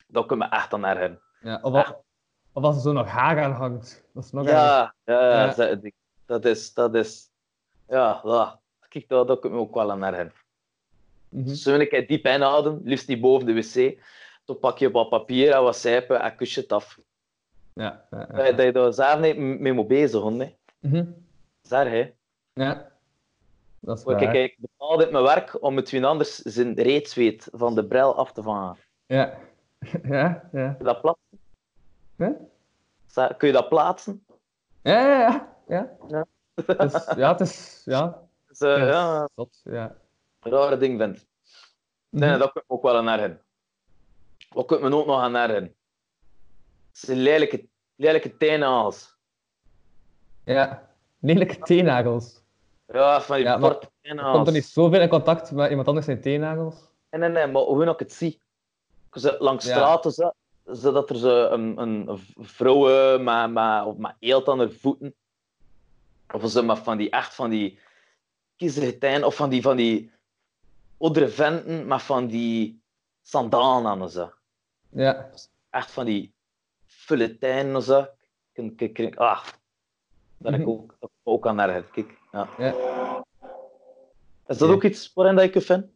[0.07, 1.21] Dat kan me echt aan ergeren.
[1.41, 2.05] Ja, of, al-
[2.53, 4.05] of als er zo nog haar aan hangt.
[4.15, 4.47] Dat is nog.
[4.49, 5.55] Ja, ja, ja, Ja.
[5.55, 5.91] dat-
[6.27, 7.31] dat is, dat is,
[7.89, 8.61] ja, ja.
[8.89, 10.33] Kijk, dat, dat kan me ook wel aan ergeren.
[11.29, 11.55] Mhm.
[11.55, 13.99] Zo een keer diep inhouden, liefst niet boven de wc.
[14.45, 16.99] Dan pak je wat papier en wat sijpen en kus je het af.
[17.73, 18.37] Ja, ja, ja.
[18.37, 20.55] Dat je- Dat daar zelf niet mee moet bezig hè.
[20.79, 21.05] Mhm.
[21.63, 22.13] Zeg, hè.
[22.53, 22.91] ja.
[23.81, 24.35] Dat is waar.
[24.35, 28.33] ik betaal dit mijn werk om het wie anders zijn reedsweet van de bril af
[28.33, 28.77] te vangen.
[29.07, 29.39] Ja.
[30.03, 30.69] Ja, ja.
[30.73, 32.49] Kun je dat plaatsen?
[33.37, 34.27] Kun je dat plaatsen?
[34.83, 35.51] Ja, ja, ja.
[35.69, 35.97] ja.
[36.09, 36.27] Ja.
[36.75, 37.83] Dus, ja, het is...
[37.85, 38.23] Ja.
[38.49, 39.97] Dus, is ja, zot, ja.
[40.41, 41.27] een rare ding vind.
[42.09, 42.39] Nee, Mhm.
[42.39, 43.43] dat kan ook wel aan ergeren.
[44.49, 45.63] Wat kan ik me ook nog aan ergeren?
[45.63, 49.17] Het zijn lelijke, lelijke teennagels.
[50.45, 50.89] Ja.
[51.19, 52.43] Lelijke teennagels.
[52.93, 53.79] Ja, van die Ja, maar
[54.33, 56.75] Komt er niet zoveel in contact met iemand anders zijn teennagels?
[57.11, 58.41] Nee, nee, nee, maar hoe ik het zie.
[59.13, 59.71] Ze, langs Ja.
[59.71, 60.31] straten, zo,
[60.65, 65.15] zodat er zo een, een, vrouwen met, met, of met eelt aan haar voeten.
[66.33, 67.79] Of zo met van die, echt van die
[68.57, 70.13] kiezelgetijn, of van die, van die
[70.99, 72.83] oudere venten met van die
[73.23, 74.33] sandalen aan zo.
[74.89, 75.31] Ja.
[75.71, 76.35] Echt van die
[76.87, 78.07] fuletijnen en zo.
[78.53, 79.17] Kijk,
[80.43, 80.69] ah, heb ik Mhm.
[80.69, 81.83] ook, ook aan erger.
[81.93, 82.49] Kijk, ja.
[82.59, 82.75] Ja.
[84.47, 85.87] Is dat ook iets waarin dat ik je vind?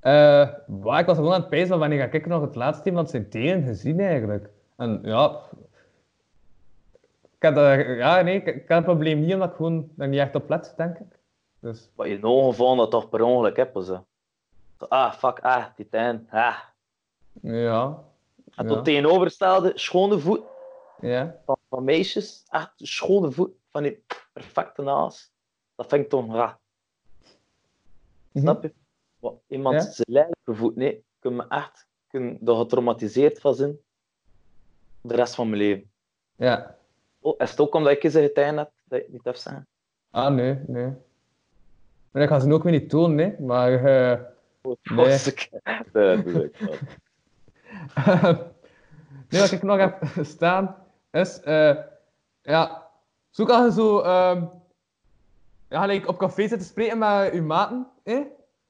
[0.00, 2.88] Eh, waar ik was gewoon aan het pijzen van wanneer ga ik nog het laatste
[2.88, 4.48] iemand zijn tenen gezien eigenlijk.
[4.76, 5.40] En ja...
[7.38, 10.48] Ik dat, ja, nee, ik, het probleem niet omdat ik gewoon er niet echt op
[10.48, 11.18] let, denk ik.
[11.60, 14.04] Dus, Wat je in ogen vond dat toch per ongeluk heb of zo.
[14.78, 16.56] Zo, Ah, fuck, ah, Titan, ah.
[17.42, 18.02] ja.
[18.54, 18.74] En Ja.
[18.74, 20.40] tot tegenovergestelde, schone voet
[21.00, 21.36] Ja.
[21.44, 25.32] van, van meisjes, echt schone voet van die perfecte naas.
[25.74, 26.58] Dat vind ik toch raar.
[28.32, 28.44] Mhm.
[28.44, 28.72] Snap je?
[29.18, 30.04] Wat, iemand Ja.
[30.12, 33.78] zijn voet, nee, ik kan me echt ik kan er getraumatiseerd van zijn.
[35.00, 35.90] De rest van mijn leven.
[36.36, 36.76] Ja.
[37.20, 39.66] Oh, is het ook omdat ik een getijn heb dat het niet heb zeggen?
[40.10, 40.92] Ah, nee, nee.
[42.10, 43.40] Maar ik ga ze ook weer niet tonen, nee.
[43.40, 44.20] Maar, eh,
[44.62, 45.06] Nee.
[45.06, 45.16] Nee,
[45.92, 46.74] dat doe ik wel.
[49.28, 50.76] nee, wat ik nog heb staan
[51.10, 51.76] is, eh,
[52.42, 52.89] ja,
[53.30, 54.02] zoek als je zo,
[55.68, 58.22] ja, like op café zit te spreken met je maten, hè?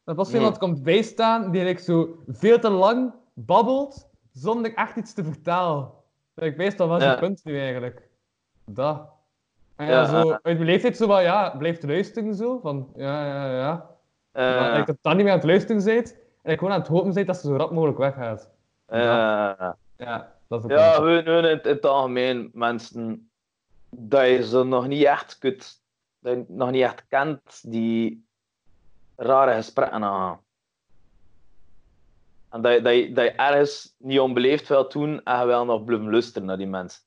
[0.05, 5.15] Dan pas iemand komt bijstaan die like, zo veel te lang babbelt zonder echt iets
[5.15, 5.91] te vertellen.
[6.35, 7.11] Dus ik weet dan wat Ja.
[7.13, 8.09] je punt nu eigenlijk.
[8.65, 9.09] Dat.
[9.77, 12.89] En ja, Ja, zo, eh, uit mijn leeftijd zo van, ja, blijf luisteren zo, van,
[12.97, 13.91] ja, ja, ja.
[14.33, 16.89] Eh, ik dat dan niet meer aan het luisteren bent en ik gewoon aan het
[16.89, 18.51] hopen bent dat ze zo rap mogelijk weggaat.
[18.87, 19.01] eh,
[19.97, 23.30] Ja, dat is ook Ja, wel- we, in, in het algemeen mensen
[23.91, 25.83] dat je ze nog niet echt kunt,
[26.19, 28.27] dat je nog niet echt kent, die
[29.17, 30.41] rare gesprekken aangaan.
[32.51, 35.65] En dat je, dat, je, dat je ergens niet onbeleefd wil doen en je wel
[35.65, 37.01] nog blijven luisteren naar die mensen.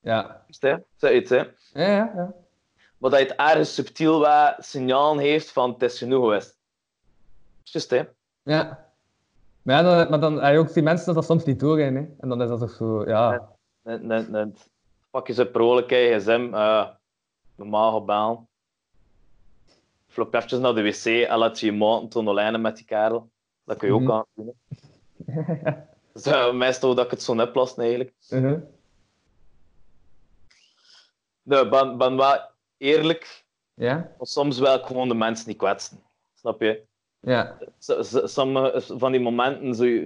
[0.00, 0.44] Ja.
[0.46, 1.36] Juist, hè?
[1.72, 2.34] Ja, ja, ja.
[2.98, 6.58] Maar dat je het ergens subtiel wat signaal heeft van het is genoeg geweest.
[7.62, 8.02] Juist, hè?
[8.42, 8.88] ja.
[9.62, 11.94] Maar, ja, dan, maar dan heb je ook die mensen dat dat soms niet doorgaan,
[11.94, 12.06] hè.
[12.18, 13.48] En dan is dat toch zo, ja.
[13.82, 14.70] Net, net, net.
[15.10, 15.46] Pak je ze
[15.90, 16.88] hè, gsm, uh,
[17.56, 18.40] normaal gebeld.
[20.06, 21.72] Flop even naar de wc en laat je je
[22.34, 23.30] lijnen met die kerel.
[23.64, 24.10] Dat kun je ook Mhm.
[24.12, 24.54] aan doen.
[26.12, 28.12] Dus, uh, meestal dat ik het zo net plast eigenlijk.
[28.30, 28.60] Uh-huh.
[31.42, 32.38] Nee, ben, ben wel
[32.76, 33.44] eerlijk,
[33.74, 33.94] Ja?
[33.96, 36.02] maar soms wil ik gewoon de mensen niet kwetsen.
[36.34, 36.82] Snap je?
[37.20, 37.58] Ja.
[38.24, 40.04] Sommige van die momenten, zo,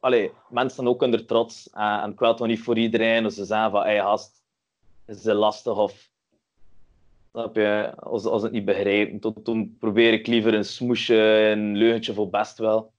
[0.00, 1.70] allee, mensen zijn ook onder trots.
[1.70, 3.22] eh, en ik wil niet voor iedereen.
[3.22, 4.41] Dus ze zeggen van, hey, gast,
[5.06, 6.10] is het lastig of...
[7.30, 7.92] Snap je?
[7.96, 11.14] Als, als het niet begrijpen, toen, toen probeer ik liever een smoesje,
[11.56, 12.92] een leugentje voor best wel.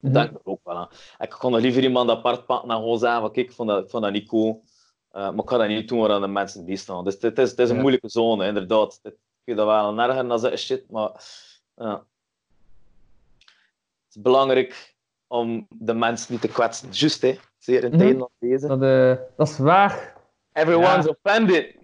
[0.00, 0.88] Dat denk ik er ook wel aan.
[1.18, 3.84] Ik kon nog liever iemand apart pakken en gewoon zeggen van, kijk, ik vond dat,
[3.84, 4.62] ik vond dat niet cool.
[5.10, 7.04] Eh, maar ik ga dat niet doen waar aan de mensen die staan.
[7.04, 7.80] Dus het is, het is een Ja.
[7.80, 9.00] moeilijke zone, inderdaad.
[9.02, 9.14] Ik
[9.44, 11.10] vind dat wel erger dan dat shit, maar...
[11.74, 12.02] Het
[14.16, 16.88] is belangrijk om de mensen niet te kwetsen.
[16.90, 17.38] Juist, hè.
[17.58, 17.98] Zeer in Mhm.
[17.98, 18.66] tijden als deze.
[18.66, 20.16] Dat, eh, dat is waar.
[20.58, 21.10] Everyone's Ja.
[21.22, 21.76] offended.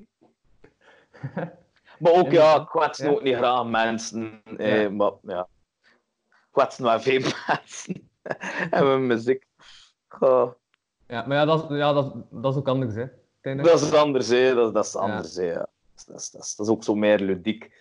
[1.99, 4.43] maar ook, ja, ik kwetsen ook niet graag mensen.
[4.57, 4.89] Eh.
[4.89, 5.49] Maar, ja.
[6.51, 8.11] Kwetsen wel veel mensen.
[8.71, 9.47] en mijn muziek.
[10.09, 10.53] Goh.
[11.07, 13.05] Ja, maar ja, dat, is- ja dat, dat is ook anders, hè.
[13.33, 13.75] uiteindelijk.
[13.79, 14.55] Dat is anders, hè.
[14.55, 15.43] Dat, dat is anders, hè.
[15.53, 15.55] Ja.
[15.59, 17.73] Dat, is, dat, is, dat is ook zo meer ludiek.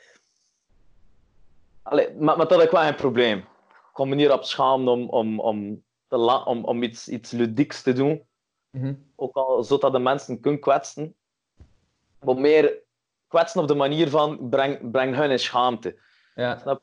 [1.82, 3.38] Allee, maar, maar dat is wel geen probleem.
[3.38, 7.32] Ik kom me niet op schamen om, om, om, te la- om, om iets, iets
[7.32, 8.25] ludieks te doen.
[8.77, 8.93] Mhm.
[9.15, 11.15] Ook al zodat de mensen kunnen kwetsen.
[12.19, 12.73] Maar meer
[13.27, 15.97] kwetsen op de manier van breng, breng hun in schaamte.
[16.36, 16.57] Ja.
[16.57, 16.81] Snap?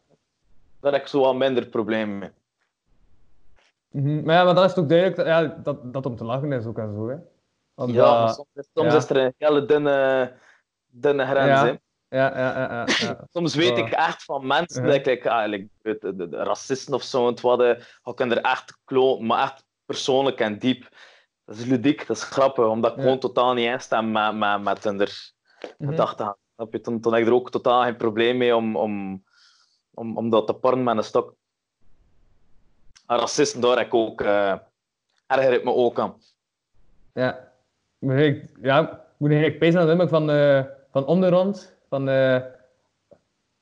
[0.81, 2.31] Daar heb ik zo wat minder problemen mee.
[3.89, 4.25] Mhm.
[4.25, 6.67] Maar ja, maar dat is toch duidelijk dat, ja, dat, dat om te lachen is
[6.67, 7.17] ook en zo, hè.
[7.75, 8.97] Want Ja, soms, is- soms ja.
[8.97, 10.33] is er een hele dunne,
[10.87, 11.47] dunne grens.
[11.61, 11.65] Ja.
[11.65, 11.71] hè.
[12.19, 13.25] ja, ja, ja, ja.
[13.33, 15.51] Soms weet ik echt van mensen, dat ik, ah,
[15.83, 20.41] de, de racisten of zo, het wat, ik kan er echt kloten, maar echt persoonlijk
[20.41, 20.89] en diep.
[21.51, 23.03] Dat is ludiek, dat is grappig, omdat ik Ja.
[23.03, 25.33] gewoon totaal niet instem met, met, met hun er
[25.79, 25.91] Mhm.
[25.91, 26.37] gedachten.
[26.55, 26.81] Snap je?
[26.81, 29.25] Toen, toen had ik er ook totaal geen probleem mee om, om,
[29.95, 31.35] om, om dat te porren met een stok.
[33.07, 34.55] En racisten, daar heb ik ook, eh
[35.27, 36.15] erger ik me ook aan.
[37.13, 37.53] Ja.
[37.99, 41.77] Moet ik, ja, moet eigenlijk pezen aan het nummer van, eh van Onderrond.
[41.89, 42.37] Van, eh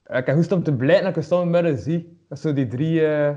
[0.07, 2.18] ik heb goed om te blijven dat ik een stomme midden zie.
[2.29, 3.07] Dat is zo die drie...
[3.07, 3.37] eh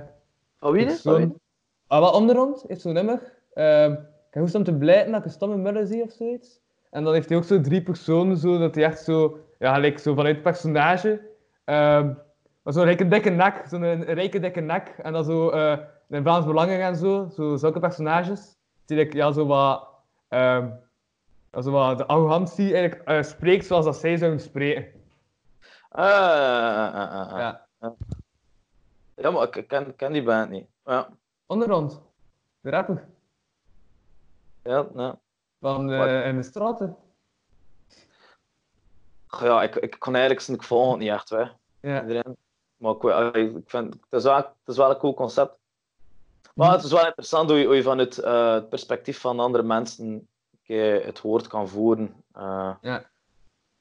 [0.58, 1.40] Van wie is persoon-
[1.88, 3.34] Ah, wat Onderrond heeft zo'n nummer.
[4.32, 6.60] Ik heb goed om te blijven dat ik een stomme midden zie of zoiets.
[6.90, 10.00] En dan heeft hij ook zo drie personen, zo, dat hij echt zo, ja, gelijk
[10.00, 11.22] zo vanuit het personage.
[11.64, 12.14] ehm
[12.62, 14.88] maar zo'n rijke dikke nek, zo'n een rijke dikke nek.
[14.88, 15.78] En dan zo eh
[16.10, 18.58] in Vlaams Belangen en zo, zo zulke personages.
[18.86, 19.88] Die like, ja, zo wat,
[20.30, 20.80] ja,
[21.62, 24.86] zo wat de arrogantie eigenlijk eh, spreekt zoals dat zij zouden spreken.
[25.90, 27.38] Ah, ah, ah.
[27.38, 27.68] Ja.
[29.16, 30.66] Ja, maar ik ken, ken die band niet.
[30.86, 31.10] Ja,
[31.46, 32.02] Onderrond,
[32.62, 33.08] de rapper
[34.64, 35.20] ja, ja.
[35.60, 36.98] van eh in de straten.
[39.40, 41.46] ja ik, ik kon eigenlijk zijn, ik volg het niet echt, hè.
[41.82, 42.02] Ja.
[42.02, 42.38] Iedereen.
[42.78, 42.96] Maar
[43.36, 45.58] ik, ik vind, het is, wel, het is wel een cool concept.
[46.54, 49.40] Maar het is wel interessant hoe je, hoe je van het, eh, het perspectief van
[49.40, 50.28] andere mensen
[50.80, 52.24] het woord kan voeren.
[52.34, 53.10] Eh, Ja.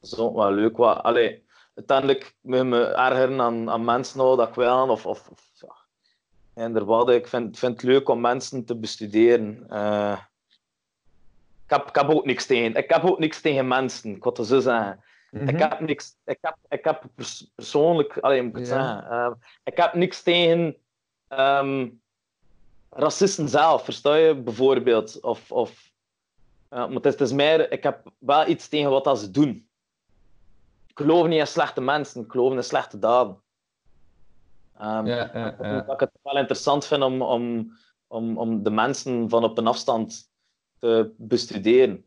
[0.01, 0.77] Zo, wel leuk.
[0.77, 4.89] Wat, allee, uiteindelijk moet me ergeren aan, aan mensen nou, dat ik wil.
[4.89, 5.75] Of, of, of ja.
[6.65, 9.69] Inderdaad, ik vind, vind het leuk om mensen te bestuderen.
[9.69, 10.19] Eh,
[11.71, 12.75] ik, heb, ik heb ook niks tegen.
[12.75, 15.05] Ik heb ook niks tegen mensen, ik wil het zo zeggen.
[15.31, 15.49] Mhm.
[15.49, 16.17] Ik heb niks.
[16.25, 18.75] Ik heb, ik heb pers- persoonlijk, allee, moet ik het Ja.
[18.75, 19.31] zeggen, eh,
[19.65, 20.77] ik heb niks tegen
[21.29, 21.89] ehm,
[22.91, 25.21] racisten zelf, versta je bijvoorbeeld?
[25.21, 25.91] Of, of,
[26.69, 29.69] maar het is, het is meer, ik heb wel iets tegen wat dat ze doen.
[30.87, 33.43] Ik geloof niet in slechte mensen, ik geloof in slechte daden.
[34.79, 35.81] Ehm, Ja, ja, ja.
[35.81, 37.73] Dat ik het wel interessant vind om, om,
[38.07, 40.30] om, om de mensen van op een afstand
[40.81, 42.05] te bestuderen.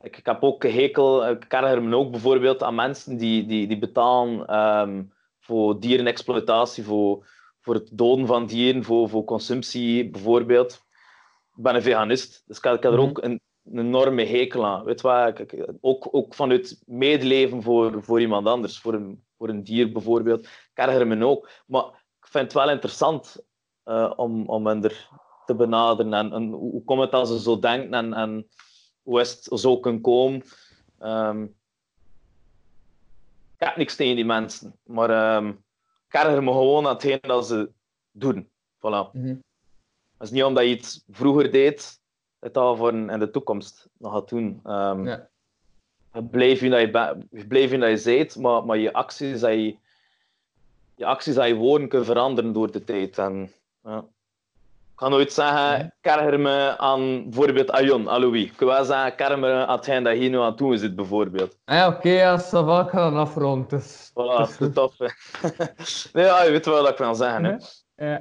[0.00, 3.78] Ik, ik heb ook gehekel, ik erger me ook bijvoorbeeld aan mensen die, die, die
[3.78, 5.02] betalen ehm,
[5.40, 7.26] voor dierenexploitatie, voor,
[7.60, 10.72] voor het doden van dieren, voor, voor consumptie bijvoorbeeld.
[11.56, 13.08] Ik ben een veganist, dus ik heb, ik heb er Mhm.
[13.08, 14.84] ook een, een enorme hekel aan.
[14.84, 19.64] Weet wat, ik, ook, ook vanuit medeleven voor, voor iemand anders, voor een, voor een
[19.64, 20.44] dier bijvoorbeeld.
[20.44, 21.48] Ik erger me ook.
[21.66, 21.84] Maar
[22.20, 23.44] ik vind het wel interessant
[23.82, 25.08] eh, om, om hen er
[25.46, 26.14] te benaderen.
[26.14, 28.48] En, en hoe komt het dat ze zo denken en, en
[29.02, 30.42] hoe is het zo kunnen komen.
[30.98, 31.42] Ehm,
[33.56, 35.48] ik heb niks tegen die mensen, maar ehm,
[36.08, 37.70] ik erger me gewoon aan hetgeen dat ze
[38.10, 38.50] doen.
[38.78, 39.10] Voilà.
[39.12, 39.36] Mhm.
[40.18, 42.00] Het is niet omdat je iets vroeger deed,
[42.38, 44.60] dat dat voor in de toekomst nog gaat doen.
[44.64, 45.30] Ehm, Ja.
[46.14, 49.76] Je blijft wie dat je, wie dat je maar, maar je acties dat je,
[50.94, 53.18] je acties en je woorden kunnen veranderen door de tijd.
[53.18, 53.52] En,
[53.82, 54.04] ja.
[54.92, 55.80] Ik ga nooit zeggen, Mhm.
[56.00, 58.44] ik erger me aan bijvoorbeeld Ayon, aan Louis.
[58.44, 60.96] Ik kan wel zeggen, ik erger me aan hetgeen dat je nu aan doen zit,
[60.96, 61.58] bijvoorbeeld.
[61.64, 63.68] Ah ja, oké, ja, ça va, ik ga dan afronden.
[63.68, 64.94] Dus, Voilà, dat is is tof.
[64.98, 65.06] hè.
[66.12, 67.44] nee, ja, je weet wel wat ik wil zeggen.
[67.44, 67.56] Hè.
[68.06, 68.20] Ja.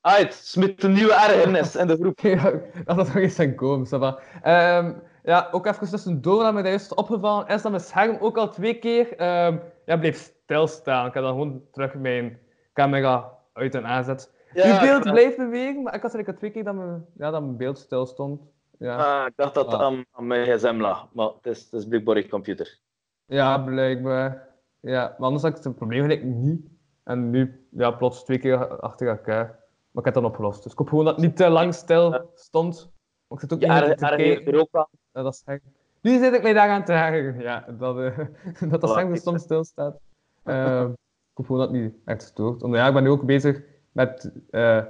[0.00, 2.20] Uit, smit een nieuwe ergernis in de groep.
[2.28, 2.42] Ja,
[2.84, 4.18] dat het nog eens zijn komen, ça va.
[4.42, 4.92] Ehm,
[5.22, 8.48] ja, ook even tussendoor, dat me dat juist opgevallen is dat mijn scherm ook al
[8.50, 11.06] twee keer ehm, ja, bleef stilstaan.
[11.06, 12.38] Ik heb dan gewoon terug mijn
[12.74, 14.32] camera uit en aanzet.
[14.52, 17.30] Ja, Uw beeld ik- blijft bewegen, maar ik had zeker twee keer dat mijn, ja,
[17.30, 18.40] dat mijn beeld stil stond.
[18.78, 19.80] Ja, Ah, ik dacht dat het Ah.
[19.86, 22.78] aan, aan mijn gsm lag, maar het is, het is blijkbaar je computer.
[23.26, 24.48] ja blijkbaar.
[24.80, 26.60] Ja, maar anders had ik het probleem gelijk niet.
[27.04, 29.46] En nu, ja, plots twee keer achter elkaar.
[29.90, 30.62] Maar ik heb het dan opgelost.
[30.62, 32.90] Dus ik hoop gewoon dat het niet te lang stil stond.
[33.28, 34.68] Maar ik zit ook Je niet te je kijken.
[34.72, 34.86] aan.
[35.12, 35.62] Ja, dat is gek.
[36.00, 37.40] Nu zit ik mij daaraan te ergeren.
[37.40, 38.18] Ja, dat, eh
[38.70, 39.98] dat dat scherm soms stilstaat.
[40.44, 40.96] Ehm ik
[41.34, 42.60] hoop gewoon dat het niet echt stoort.
[42.60, 44.84] Want ja, ik ben nu ook bezig met, eh,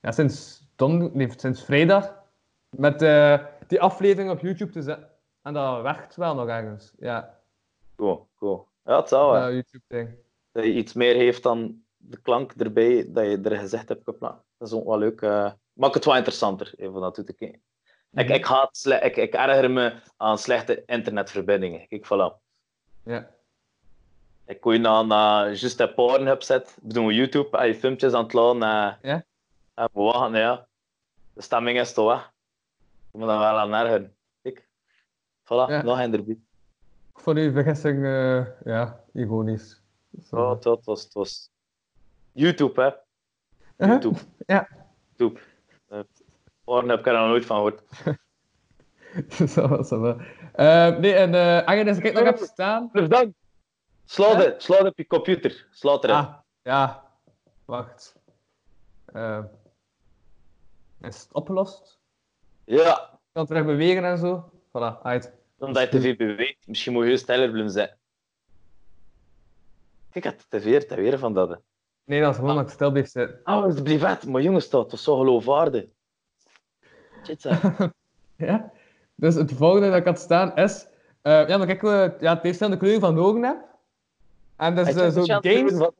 [0.00, 2.14] ja, sinds, don, nee, sinds vrijdag,
[2.70, 5.10] met eh, die aflevering op YouTube te zetten.
[5.42, 6.92] En dat werkt wel nog ergens.
[6.98, 7.38] Ja,
[7.96, 8.68] Cool, cool.
[8.84, 9.40] Ja, het zou wel.
[9.42, 10.18] dat YouTube-ding.
[10.52, 14.42] Dat je iets meer heeft dan de klank erbij, dat je er gezegd hebt gepland.
[14.58, 15.20] Dat is ook wel leuk.
[15.20, 17.60] eh maakt het wel interessanter, even dat toe te kijken.
[18.12, 21.88] Ik, ik, haat ik, ik erger me aan slechte internetverbindingen.
[21.88, 22.42] Kijk, voilà.
[23.04, 23.33] Ja.
[24.46, 28.12] Ik kon je naar, naar juist de Pornhub zet, ik bedoel YouTube, en je filmpjes
[28.12, 28.62] aan het laden.
[28.62, 29.24] eh, Ja?
[29.74, 30.66] En we wachten, ja.
[31.32, 32.32] De stemming is toch weg.
[33.12, 34.14] Ik moet dan wel aan ergeren.
[34.42, 34.68] Kijk.
[35.44, 35.82] Voilà, Ja.
[35.82, 36.38] nog een erbij.
[37.14, 39.82] Voor uw vergissing, eh, ja, ironisch.
[40.28, 40.36] Zo.
[40.36, 41.50] Oh, het, was- het was,
[42.32, 42.86] YouTube, hè.
[42.86, 44.02] Uh-huh.
[44.02, 44.18] YouTube.
[44.46, 44.68] Ja.
[45.16, 45.40] YouTube.
[45.92, 45.98] Uh,
[46.64, 47.82] Pornhub heb ik er nog nooit van gehoord.
[49.88, 50.16] Zo.
[50.52, 52.88] Eh, nee, en uh, Agnes, ik nog heb staan.
[52.92, 53.08] Dus
[54.36, 54.44] Hè?
[54.44, 54.70] het.
[54.70, 55.66] Op je computer.
[55.70, 56.16] Slaat erin.
[56.16, 57.10] Ah, ja.
[57.64, 58.14] Wacht.
[59.06, 59.44] Eh,
[61.00, 62.00] is het opgelost?
[62.64, 63.10] Ja.
[63.12, 64.50] Ik kan terug bewegen en zo.
[64.68, 65.32] Voilà, uit.
[65.58, 66.66] Omdat je te veel beweegt.
[66.66, 67.96] Misschien moet je heel stiller blijven zijn.
[70.10, 71.48] Kijk, het te weer, te weer van dat.
[71.48, 71.56] hè.
[72.04, 73.40] Nee, dat is gewoon dat ik stil blijf zitten.
[73.44, 74.26] Oh, dat is de brevet.
[74.26, 75.84] Maar jongens, dat was zo geloofwaardig.
[78.36, 78.72] Ja.
[79.14, 80.86] Dus het volgende dat ik had staan is...
[81.22, 83.73] eh, ja, maar kijk, we ja, het verschillende kleuren van de ogen heb.
[84.56, 85.90] En dus Hij eh, zo games...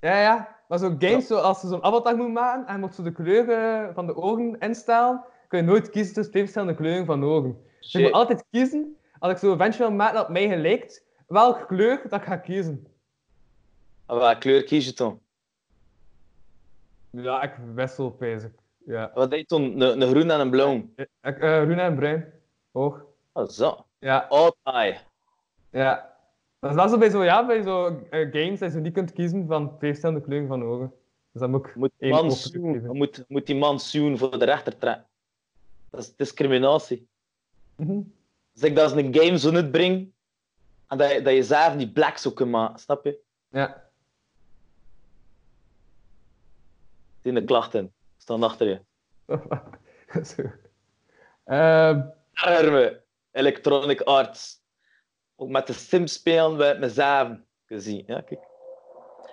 [0.00, 0.58] Ja, ja.
[0.68, 3.12] Maar zo games, zo, als je zo'n avatar moet maken en je moet zo de
[3.12, 7.26] kleuren van de ogen instellen, kun je nooit kiezen tussen twee verschillende kleuren van de
[7.26, 7.64] ogen.
[7.80, 11.66] Dus ik moet altijd kiezen, als ik zo'n ventje wil maken dat mij gelijkt, welke
[11.66, 12.86] kleur dat ik ga kiezen.
[14.06, 15.20] En welke kleur kies je dan?
[17.10, 18.50] Ja, ik wissel, bezig.
[18.86, 19.10] Ja.
[19.14, 19.80] Wat deed je toen?
[19.80, 20.90] Een, groen en een blauw.
[20.96, 22.32] Ik, uh, groen en bruin.
[22.72, 23.04] Hoog.
[23.32, 23.84] Oh, zo.
[23.98, 24.28] Ja,
[24.62, 24.98] eye.
[25.70, 26.18] ja.
[26.60, 29.12] Dat is zo bij zo, ja, bij zo eh, games dat je zo niet kunt
[29.12, 30.92] kiezen van twee verschillende kleuren van ogen.
[31.32, 32.26] Dus dan moet ik Moet, één man
[32.96, 35.06] moet, moet die voor de rechter trekken.
[35.90, 37.08] Dat is discriminatie.
[38.54, 40.12] Als ik dat als een game zo niet breng,
[40.86, 43.18] en dat je, dat je zelf die black zou kunnen maken, snap je?
[43.48, 43.90] Ja.
[47.22, 48.80] Die de klachten staan achter je.
[50.24, 50.42] Zo.
[51.44, 53.00] Ehm, Erger me.
[53.30, 54.59] Electronic Arts.
[55.40, 57.28] Ook met de Sims spelen met mezelf
[57.66, 58.02] gezien.
[58.06, 58.40] Ja, kijk.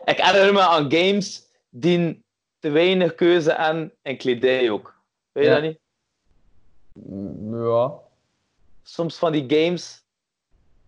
[0.05, 2.23] Ik herinner me aan games die
[2.59, 4.95] te weinig keuze hebben en kledij ook.
[5.31, 5.55] Weet je Ja.
[5.55, 5.79] dat niet?
[7.51, 7.93] Ja.
[8.83, 10.03] Soms van die games,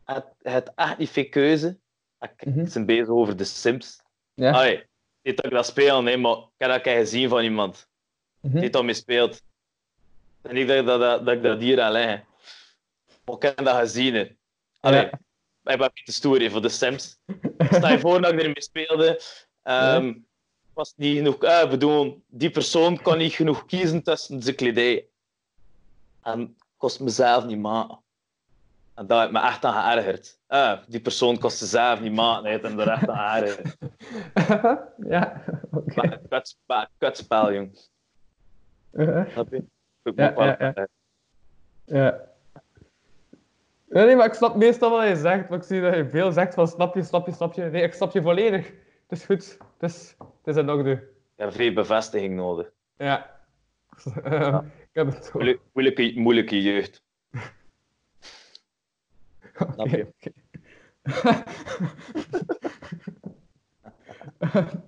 [0.04, 1.78] het, het echt niet veel keuze.
[2.20, 4.02] Ik, ik ben bezig over de Sims.
[4.34, 4.52] Ja.
[4.52, 4.84] Allee,
[5.22, 7.88] niet dat ik dat speel, nee, maar ik heb dat gezien van iemand
[8.42, 8.60] Mhm.
[8.60, 9.42] die dat mee speelt.
[10.42, 12.26] En ik dacht dat, dat, dat ik dat hier aan liggen.
[13.26, 14.14] Maar ik heb dat gezien.
[14.16, 14.32] Hè.
[14.80, 15.74] Allee, Ja.
[15.74, 17.20] ik ben niet de story voor de Sims.
[17.70, 19.22] Stel je voor dat ik ermee speelde.
[19.64, 20.14] ehm,
[20.74, 21.44] was niet genoeg.
[21.44, 25.08] Eh, bedoel, die persoon kon niet genoeg kiezen tussen zijn kledij.
[26.24, 28.00] En kost mezelf niet maken.
[28.94, 30.40] En dat heeft me echt aan geërgerd.
[30.48, 32.44] Eh, die persoon kost zelf niet maken.
[32.44, 33.78] Hij heeft hem er echt aan geërgerd.
[35.14, 36.02] ja, oké.
[36.12, 37.80] Een kutspel, kutspel, jong.
[39.32, 39.64] Snap je?
[40.04, 40.88] Ik ja, ja.
[41.86, 42.28] Ja.
[43.90, 46.32] Ja, nee, maar ik snap meestal wat je zegt, maar ik zie dat je veel
[46.32, 47.62] zegt van snap je, snap je, snap je.
[47.64, 48.68] Nee, ik snap je volledig.
[49.08, 49.58] Het is goed.
[49.80, 50.92] Het is, het is in orde.
[50.92, 51.02] Ik
[51.36, 52.72] heb veel bevestiging nodig.
[52.98, 53.38] Ja.
[54.24, 55.30] Ehm, Ik heb het.
[55.34, 57.04] Moeilijk- Moeilijke, moeilijke jeugd.
[59.74, 60.08] Snap je?
[60.08, 60.32] Oké,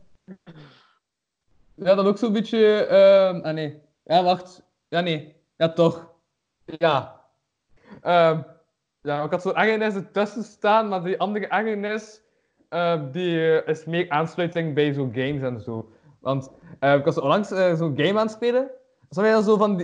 [1.75, 2.85] ja, dan ook zo'n beetje.
[2.85, 3.81] ehm ah nee.
[4.03, 4.63] Ja, wacht.
[4.87, 5.35] Ja, nee.
[5.57, 6.13] Ja, toch.
[6.65, 7.21] Ja.
[8.01, 8.41] Ehm
[9.01, 12.21] ja, ik had zo'n ergernis ertussen staan, maar die andere ergernis
[12.69, 15.91] ehm, die eh, is meer aansluiting bij zo'n games en zo.
[16.19, 18.69] Want eh, ik was onlangs zo'n game aan het spelen.
[19.09, 19.79] Zag je dan zo van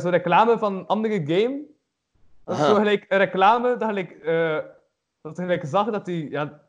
[0.00, 1.60] zo'n reclame van een andere game?
[2.44, 4.24] Dat is zo gelijk een reclame dat gelijk,
[5.20, 6.62] dat gelijk zag dat die, ja,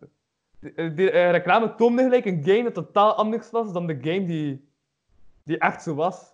[0.60, 4.70] die, die, reclame toonde gelijk een game dat totaal anders was dan de game die,
[5.44, 6.34] die echt zo was.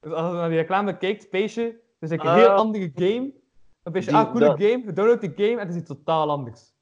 [0.00, 2.34] Dus als je naar die reclame kijkt, speesje, dus een Ah.
[2.34, 3.32] heel andere game.
[3.82, 5.76] Dan weet je, Die- ah, coole dat- game, je downloadt die game en het is
[5.76, 6.72] iets totaal anders.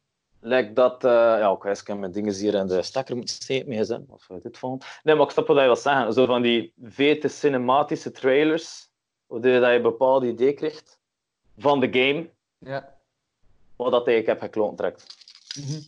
[0.40, 3.78] Lijkt dat, eh, ja, ik heb mijn dingen hier in de stekker moeten steken, mee
[3.78, 4.85] gezet, of eh, dit vond.
[5.02, 6.12] Nee, maar ik snap wat je wil zeggen.
[6.12, 8.88] Zo van die vete cinematische trailers,
[9.26, 10.98] waardoor je dat je een bepaald idee krijgt
[11.59, 12.94] van de game, Ja.
[13.76, 15.06] wat dat ik heb gekloond trekt.
[15.59, 15.78] Mhm.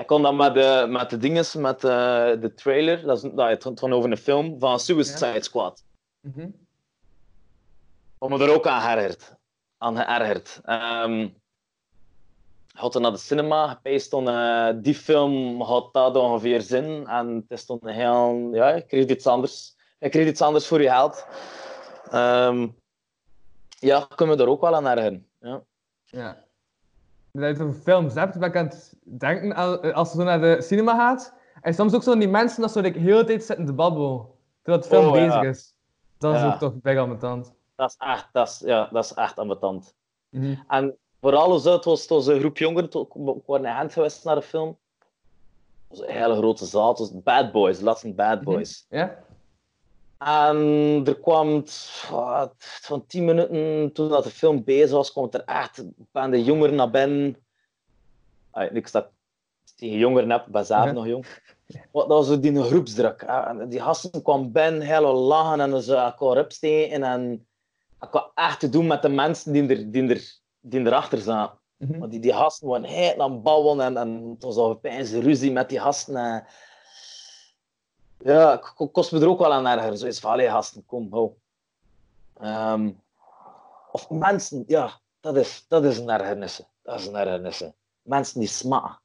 [0.00, 3.48] Ik kon dat met de, met de dinges, met eh, de trailer, dat, is, dat
[3.48, 5.84] het gaat over een film van Suicide Squad.
[6.20, 6.48] Mhm.
[8.18, 9.34] Wat me er ook aan geërgerd.
[9.78, 10.60] Aan geërgerd.
[12.74, 17.06] Had er naar de cinema, eh, die film had dat ongeveer zin.
[17.06, 18.48] En het is een heel...
[18.52, 19.76] Ja, je kreeg iets anders.
[19.98, 21.26] Je kreeg iets anders voor je geld.
[22.10, 22.68] Ehm,
[23.68, 25.26] ja, kunnen we er ook wel aan ergeren.
[25.40, 25.62] Ja.
[26.04, 26.44] Ja.
[27.32, 29.54] Dat je over films hebt, ben ik aan het denken,
[29.94, 32.80] als je zo naar de cinema gaat, en soms ook zo die mensen dat zo
[32.80, 34.26] de tijd zitten te babbelen,
[34.62, 35.26] terwijl de film Oh, ja.
[35.26, 35.74] bezig is.
[36.18, 37.54] Dat is ook toch bij ambetant.
[37.78, 39.94] Dat, is echt, dat, is, ja, dat is echt ambetant.
[40.28, 40.54] Mhm.
[40.68, 43.08] En vooral het was, het was een groep jongeren,
[43.46, 44.78] waren in Gent geweest naar de film.
[45.88, 48.86] Het was een hele grote zaal, het was Bad Boys, de laatste Bad Boys.
[48.88, 49.24] Ja?
[50.18, 51.64] En er kwam
[52.10, 56.44] wat, van 10 minuten toen dat de film bezig was, kwam er echt een bende
[56.44, 57.36] jongeren naar binnen.
[58.50, 59.10] Ay, niks dat ik
[59.76, 61.26] tegen jongeren heb, ben zelf nog jong.
[61.92, 63.24] Dat was die groepsdruk.
[63.26, 63.68] hè.
[63.68, 67.02] Die gasten kwamen binnen, heel lachen en ze elkaar opsteken.
[67.02, 67.46] En
[68.00, 71.58] ik had echt te doen met de mensen die, er, die, er, die erachter zaten.
[71.76, 71.98] Mhm.
[71.98, 75.52] Maar die, die gasten waren heel aan babbelen en, en het was al opeens ruzie
[75.52, 76.16] met die gasten.
[76.16, 76.44] En...
[78.18, 79.96] Ja, ik kost me er ook wel aan erger.
[79.96, 81.30] Zoiets van, allee gasten, kom, hou.
[82.40, 82.90] Ehm,
[83.92, 86.62] of mensen, ja, dat is, dat is een ergernis.
[86.82, 87.64] Dat is een ergernis.
[88.02, 89.00] Mensen die smaken.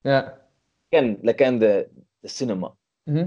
[0.00, 0.40] Ja.
[0.88, 1.88] Ken, like in de,
[2.20, 2.72] de cinema.
[3.02, 3.26] Mhm.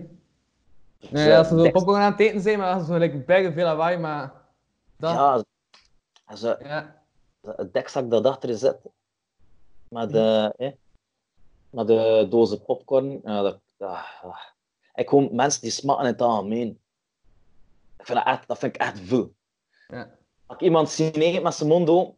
[1.00, 3.18] Dus, Nee, als ze zo popcorn aan het eten zijn, maar als ze zo like,
[3.18, 4.34] bijna veel lawaai, maar...
[4.98, 5.12] Dat...
[5.14, 5.44] Ja,
[6.26, 7.04] als je Ja.
[7.42, 8.78] het dekzak dat achter zet,
[9.88, 10.72] met de, eh,
[11.70, 14.40] met de dozen popcorn, ja, dat, ah, ah.
[14.94, 16.80] ik gewoon mensen die smaken in het algemeen.
[17.98, 19.34] Ik vind dat, echt, dat vind ik echt veel.
[19.88, 20.10] Ja.
[20.46, 22.18] Als ik iemand zie met zijn mond open,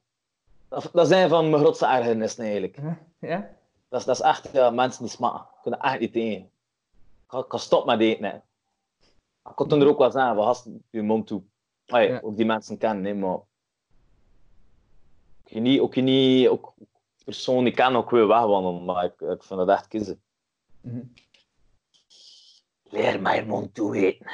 [0.68, 2.80] dat, dat zijn van mijn grootste ergernissen eigenlijk.
[3.20, 3.56] Ja?
[3.90, 5.40] Dat is, dat is echt ja, mensen die smaken.
[5.40, 6.52] Ik kan dat echt niet tegen.
[7.30, 8.24] Ik ga stoppen met eten.
[8.26, 8.36] Hè.
[9.50, 11.44] Ik kon toen er ook wel zeggen, van gasten, je mond toe.
[11.88, 12.20] Allee, Ja.
[12.20, 13.30] Ook die mensen kennen, nee, maar...
[13.30, 13.48] Ook
[15.44, 16.74] je niet, ook je niet, ook
[17.24, 20.22] persoon die kennen ook weer wegwandelen, maar ik, ik vind dat echt kiezen.
[20.82, 21.04] Mhm.
[22.84, 24.32] Leer mij mond toe eten.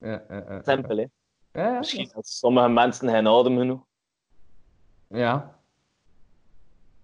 [0.00, 0.62] Ja, ja, ja.
[0.62, 1.06] Simpel, hè.
[1.52, 1.78] Ja.
[1.78, 3.84] Misschien dat sommige mensen geen adem genoeg.
[5.06, 5.60] Ja.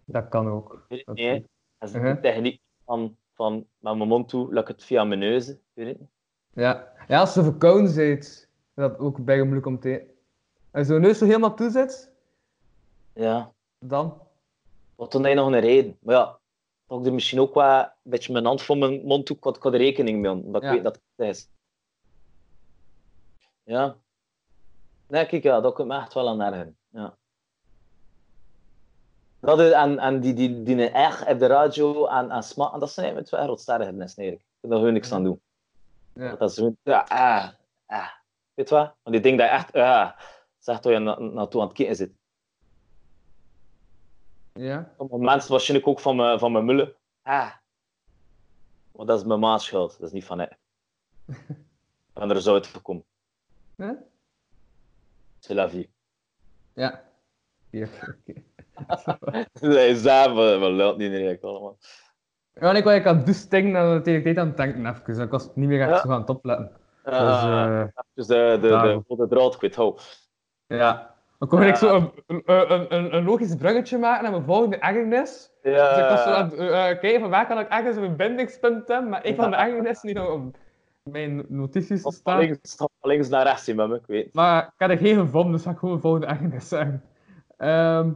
[0.05, 0.73] Dat kan ook.
[0.73, 1.49] Ik weet het niet,
[1.79, 5.21] Dat is de techniek van, van met mijn mond toe, laat ik het via mijn
[5.21, 5.49] neus.
[5.49, 6.11] Ik weet het niet.
[6.53, 6.93] Ja.
[7.09, 8.46] ja, als je verkouden is
[8.77, 10.15] dat ook bijna moeilijk om te.
[10.71, 12.13] Als je neus zo helemaal toe zit,
[13.13, 13.53] Ja.
[13.79, 14.21] Dan?
[14.95, 15.99] Wat toen hij nog een reden.
[16.01, 16.39] Maar ja,
[16.87, 19.37] toch er misschien ook wel een beetje mijn hand voor mijn mond toe.
[19.37, 21.49] Ik had, ik had er rekening mee, omdat ik weet dat het is.
[23.63, 23.97] Ja.
[25.07, 26.77] Nee, kijk, ja, dat komt me echt wel aan ergeren.
[26.89, 27.17] Ja.
[29.41, 32.73] Dat is, en, en die, die, die, die echt op de radio en, en smaak,
[32.73, 34.49] en dat zijn mijn twee grootste ergernissen eigenlijk.
[34.53, 35.41] Ik kan daar gewoon niks aan doen.
[36.13, 36.37] Ja.
[36.37, 37.49] Dat is ja, ah,
[37.87, 38.09] ah.
[38.57, 38.95] Weet je wat?
[39.03, 40.11] Want die ding dat je echt, ah,
[40.59, 42.13] zegt dat je na, naartoe aan het kijken zit.
[44.53, 44.93] Ja.
[44.97, 46.95] Sommige mensen waarschijnlijk ook van mijn, van mijn mullen.
[47.23, 47.51] Ah.
[48.93, 50.57] Maar dat is mijn maat schuld, dat is niet van hij.
[52.13, 53.05] En er zou het voorkomen.
[53.77, 53.93] Hè?
[55.39, 55.91] C'est la vie.
[56.73, 57.05] Ja.
[57.73, 58.43] Oké.
[59.61, 61.79] Hij is daar, maar lult niet direct allemaal.
[62.53, 65.23] Ja, ik was eigenlijk aan het doestingen en tegen tijd aan het denken even.
[65.23, 66.01] Ik was niet meer echt Ja.
[66.01, 66.77] zo gaan het opletten.
[67.11, 67.83] Dus, eh,
[68.15, 69.99] dus de, de, de, de, draad kwijt, hou.
[70.67, 71.15] ja.
[71.39, 74.77] Dan kon ik zo een, een, een, een, een logisch bruggetje maken naar mijn volgende
[74.77, 75.51] ergernis.
[75.63, 78.17] Ja, Dus ik was zo aan het eh, kijken van waar kan ik ergens een
[78.17, 80.57] bindingspunt hebben, maar een van de ergernissen die nog op
[81.03, 82.39] mijn notities van staan.
[82.39, 84.35] links, links naar rechts zien met me, ik weet.
[84.35, 87.03] Maar ik had er geen gevonden, dus ga ik gewoon de volgende ergernis zeggen.
[87.57, 88.11] Ehm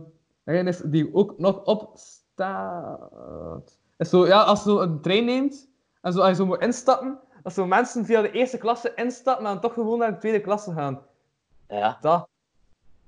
[0.44, 3.78] ergernis die ook nog op staat.
[3.96, 5.68] Is zo, ja, als je zo een trein neemt
[6.00, 9.46] en zo, als je zo moet instappen, dat zo mensen via de eerste klasse instappen
[9.46, 11.02] en dan toch gewoon naar de tweede klasse gaan.
[11.68, 11.98] Ja.
[12.00, 12.28] Dat.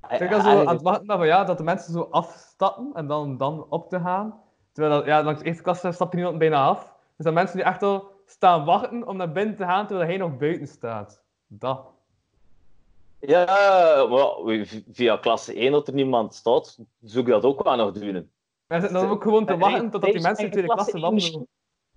[0.08, 3.36] Ik was zo aan het wachten van, ja, dat de mensen zo afstappen en dan,
[3.36, 4.40] dan op te gaan.
[4.72, 6.94] Terwijl dat, ja, langs de eerste klasse stapt niemand bijna af.
[7.16, 10.16] Dus dat mensen die echt al staan wachten om naar binnen te gaan terwijl hij
[10.16, 11.22] nog buiten staat.
[11.46, 11.90] Dat.
[13.18, 13.44] Ja,
[14.10, 18.30] maar via klasse 1 dat er niemand staat, zoek je dat ook wel nog doen.
[18.66, 21.46] Wij zitten dan ook gewoon te wachten totdat die mensen in de tweede klasse wandelen.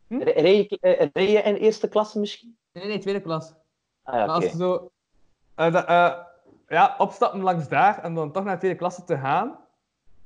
[0.07, 0.21] Hm?
[0.21, 2.57] Rij je, eh, in eerste klasse misschien?
[2.71, 3.53] Nee, nee, tweede klas.
[4.03, 4.91] Ah ja, Maar als je zo...
[5.55, 6.17] eh, eh,
[6.67, 9.59] ja, opstappen langs daar en dan toch naar de tweede klasse te gaan.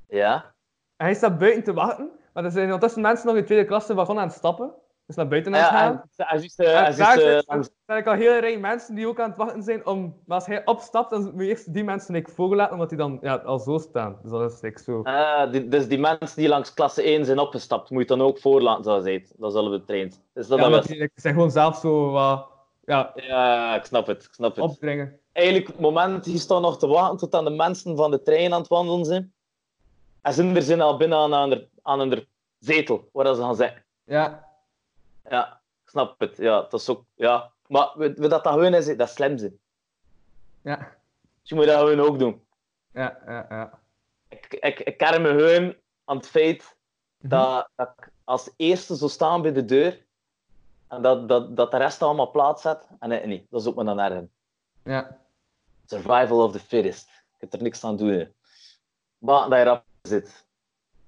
[0.07, 0.53] Ja.
[0.95, 2.11] En hij staat buiten te wachten.
[2.34, 4.73] Maar er zijn ondertussen mensen nog in de tweede klasse wagon aan het stappen.
[5.10, 5.91] Dus naar buiten aan het gaan.
[6.16, 6.41] Ja, en
[6.91, 9.64] En daar zijn, langs- zijn ik al heel rij mensen die ook aan het wachten
[9.64, 10.22] zijn om...
[10.26, 13.18] Maar als hij opstapt, dan moet je eerst die mensen like, voorlaten, omdat die dan
[13.22, 14.20] ja, al zo staan.
[14.22, 15.01] Dus dat is zo...
[15.01, 18.39] Ah, die, dus die mensen die langs klasse 1 zijn opgestapt, moet je dan ook
[18.39, 19.28] voorlaten, zoals hij.
[19.38, 20.14] Dat zullen we trainen.
[20.34, 22.47] Dus dat Ja, die like, zijn gewoon zelf zo wat...
[22.86, 24.24] Ja, ja, ik snap het.
[24.24, 24.64] Ik snap het.
[24.66, 25.20] opdringen.
[25.32, 28.53] Eigenlijk, het moment die staan nog te wachten tot aan de mensen van de trein
[28.53, 29.34] aan het wandelen zijn.
[30.22, 32.26] En ze er zijn al binnen aan, aan, hun- aan hun
[32.60, 33.84] zetel, waar ze gaan zitten.
[34.03, 34.47] Ja,
[35.30, 36.38] Ja, ik snap het.
[36.38, 37.03] Ja, dat is ook...
[37.15, 37.51] Ja.
[37.67, 39.59] Maar weet dat dat gewoon is, dat is slim zijn.
[40.61, 40.77] ja,
[41.41, 42.45] Dus je moet dat gewoon ook doen.
[42.93, 43.80] ja, ja, ja.
[44.27, 45.75] Ik, ik, ik me gewoon
[46.05, 46.77] aan het feit
[47.21, 47.30] Mhm.
[47.30, 50.05] dat, dat ik als eerste zou staan bij de deur
[50.88, 53.45] en dat, dat, dat de rest allemaal plaats zet en ik niet.
[53.49, 54.32] Dat is ook me dan ergen.
[54.84, 55.17] Ja,
[55.86, 57.07] Survival of the fittest.
[57.07, 58.09] Je kunt er niks aan doen.
[58.09, 58.27] hè.
[59.17, 60.27] Maar dat je rap zit.
[60.27, 60.43] Het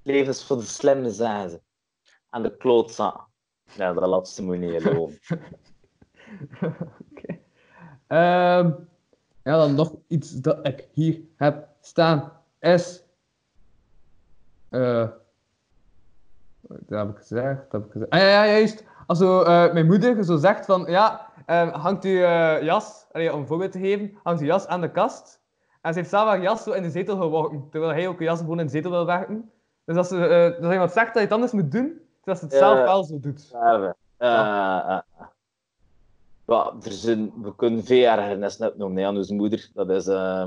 [0.04, 1.62] leven is voor de slimme, zeggen ze.
[2.30, 3.28] En de klootzak.
[3.76, 4.86] Ja, dat laatste moet niet.
[7.12, 7.40] Oké.
[8.08, 8.72] Ehm,
[9.44, 13.04] ja, dan nog iets dat ik hier heb staan is.
[14.70, 15.08] eh
[16.62, 17.72] dat heb ik gezegd.
[17.72, 18.12] Heb ik gezegd.
[18.12, 18.84] Ah ja, juist.
[19.08, 23.22] Als zo, eh, mijn moeder zo zegt van ja, eh, hangt uw eh, jas, om
[23.22, 25.42] een voorbeeld te geven, hangt uw jas aan de kast.
[25.82, 28.26] En ze heeft zelf haar jas zo in de zetel geworpen, terwijl hij ook een
[28.26, 29.52] jas gewoon in de zetel wil werken.
[29.86, 32.52] Dus als, ze, als iemand zegt dat je het anders moet doen, terwijl ze het
[32.54, 32.60] Ja.
[32.60, 33.50] zelf wel zo doet.
[33.52, 35.28] Ja, we- eh, eh, eh.
[36.46, 39.70] Ja, er zijn, we kunnen veel ergernissen opnoemen nee, aan onze moeder.
[39.74, 40.08] Dat is...
[40.08, 40.46] eh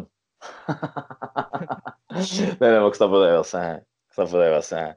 [2.07, 3.77] nee, nee, maar ik snap wat hij wil zeggen.
[3.77, 4.97] Ik snap wat hij wil zeggen.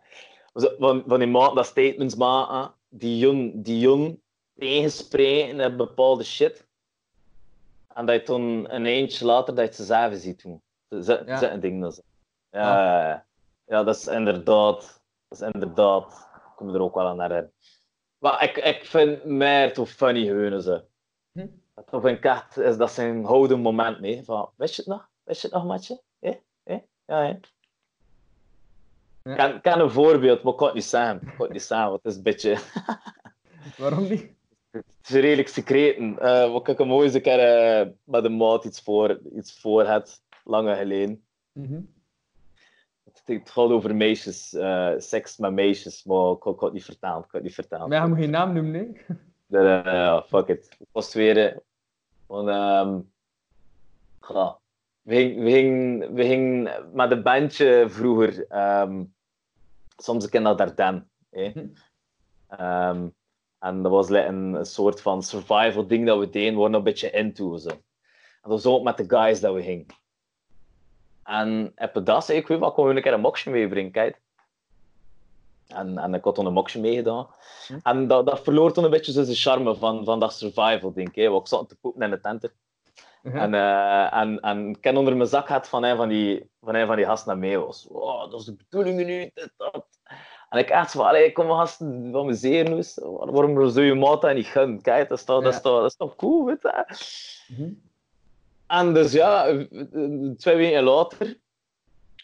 [0.54, 4.20] Van, van die maat dat statements maken, die jong, die jong
[4.56, 6.66] tegenspreken op bepaalde shit.
[7.94, 10.62] En dat je dan een eentje later dat je ze zelf ziet doen.
[10.88, 11.52] Dat is Ja.
[11.52, 11.82] een ding.
[11.82, 12.02] Dat
[12.52, 13.26] ja, ja, ja.
[13.66, 15.02] ja, dat is inderdaad...
[15.28, 16.27] Dat is inderdaad...
[16.60, 17.52] Ik kom er ook wel aan herinneren.
[18.18, 20.82] Maar ik, ik vind mij toch funny zo.
[21.32, 21.48] Hm?
[21.76, 24.24] Dat vind ik echt, is dat zijn gouden moment mee.
[24.24, 25.10] Van, wist je het nog?
[25.24, 26.02] Wist je het nog, matje?
[26.20, 26.34] Eh?
[26.64, 26.78] Eh?
[27.06, 27.28] Ja, hè?
[27.28, 27.34] Ja.
[29.32, 31.16] Ik ken- Ik ken een voorbeeld, maar ik kan het niet zeggen.
[31.22, 32.58] Ik kan het niet zeggen, want het is een beetje...
[33.78, 34.36] Waarom niet?
[34.72, 36.20] Het is redelijk secreten.
[36.20, 39.60] Eh wat ik hem ooit eens een keer eh, met een maat iets voor, iets
[39.60, 41.26] voor had, lange geleden.
[41.52, 41.74] Mhm.
[41.74, 41.84] Het,
[43.36, 47.18] het gaat over meisjes, eh, seks met meisjes, maar ik kan het niet vertellen.
[47.24, 47.90] Ik het niet vertellen.
[47.90, 49.02] Maar je moet geen naam noemen, nee?
[49.50, 50.76] Dat, eh, fuck it.
[50.80, 51.38] Ik was weer.
[51.38, 51.58] eh,
[52.26, 53.00] Want, ehm,
[54.34, 54.60] ja,
[55.02, 58.46] we, gingen, we, gingen, we gingen met een bandje vroeger.
[58.48, 59.04] ehm,
[59.98, 61.06] soms een keer naar Dardenne.
[61.30, 61.50] hè.
[61.50, 61.68] Hm.
[62.48, 63.08] Ehm,
[63.60, 66.74] en dat was like een, een soort van survival ding dat we deden, we waren
[66.74, 67.58] een beetje into.
[67.58, 67.70] Zo.
[67.70, 69.86] En dat was ook met de guys dat we gingen.
[71.28, 74.20] En heb dat zei ik, weet kon een keer een moksje meebrengen, kijk.
[75.68, 77.28] En, en ik had toen een moksje meegedaan.
[77.68, 77.80] Hm.
[77.84, 81.16] En dat, dat verloor toen een beetje zo de charme van, van dat survival, denk
[81.16, 81.30] ik.
[81.30, 82.52] Want ik zat te poepen in de tenten.
[83.22, 83.38] Mhm.
[83.38, 86.76] En, eh, en, en ik ken onder mijn zak had van een van die, van
[86.76, 87.88] een van die gasten naar mee was.
[87.90, 89.86] Wow, dat is de bedoeling nu, dit, dat.
[90.50, 93.00] En ik echt van, allee, kom gasten van mijn zenuws.
[93.04, 94.82] Waarom zou je maat dat niet gunnen?
[94.82, 95.62] Kijk, dat is toch, dat is Ja.
[95.62, 96.86] toch, dat is toch cool, weet je?
[97.48, 97.70] Mhm.
[98.68, 101.28] En dus ja, eh, twee weken later,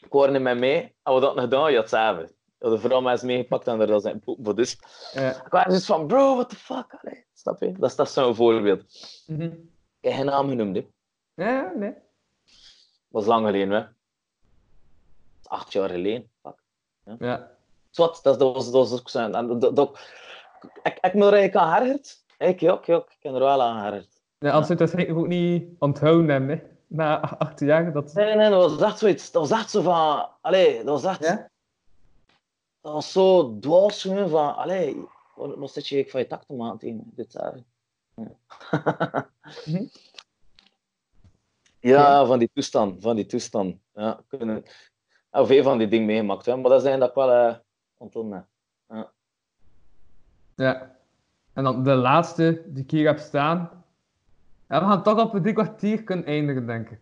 [0.01, 2.31] ik hoorde met mij, en we dat nog gedaan, ja, hetzelfde.
[2.59, 4.77] Ja, de vrouw mij is meegepakt en er was zijn poep voor dus.
[5.13, 5.29] Ja.
[5.45, 7.71] Ik was dus van, bro, what the fuck, allee, snap je?
[7.71, 8.83] Dat is, dat zo'n voorbeeld.
[9.27, 9.41] Mhm.
[9.41, 10.87] Ik heb geen naam genoemd, hè.
[11.35, 11.93] Ja, nee.
[13.07, 13.85] was lang geleden, hè.
[15.43, 16.29] Acht jaar geleden.
[16.41, 16.63] Fuck.
[17.19, 17.51] Ja.
[17.89, 19.19] Zwat, dat, dat, was, dat was ook zo.
[19.31, 19.99] En, dat, dat,
[20.83, 22.23] ik, ik me er eigenlijk aan herinnerd.
[22.37, 24.05] Ik, ja, ja, ik ken er wel aan.
[24.43, 26.63] Ja, anders zou je het waarschijnlijk ook niet onthouden hebben, hè.
[26.87, 28.13] Na acht jaar, dat...
[28.13, 29.31] Nee, nee, dat was echt zoiets.
[29.31, 30.29] Dat was echt zo van...
[30.41, 31.23] Allee, dat was echt...
[31.23, 31.49] Ja?
[32.81, 34.55] Dat was zo dwars van...
[34.55, 37.57] Allee, wat wat zit je van je tak te maken tegen dit jaar?
[38.15, 39.27] Ja.
[39.65, 39.85] Mhm.
[41.79, 43.01] ja, van die toestand.
[43.01, 43.77] Van die toestand.
[43.93, 44.63] Ja, kunnen...
[45.31, 46.55] Ja, veel van die dingen meegemaakt, hè.
[46.55, 47.55] Maar dat zijn dat ik wel uh,
[47.97, 48.47] onthouden.
[48.87, 49.11] heb.
[50.55, 50.95] Ja.
[51.53, 53.82] En dan de laatste die ik hier heb staan.
[54.68, 56.99] Ja, we gaan toch op drie kwartier kunnen eindigen, denk ik.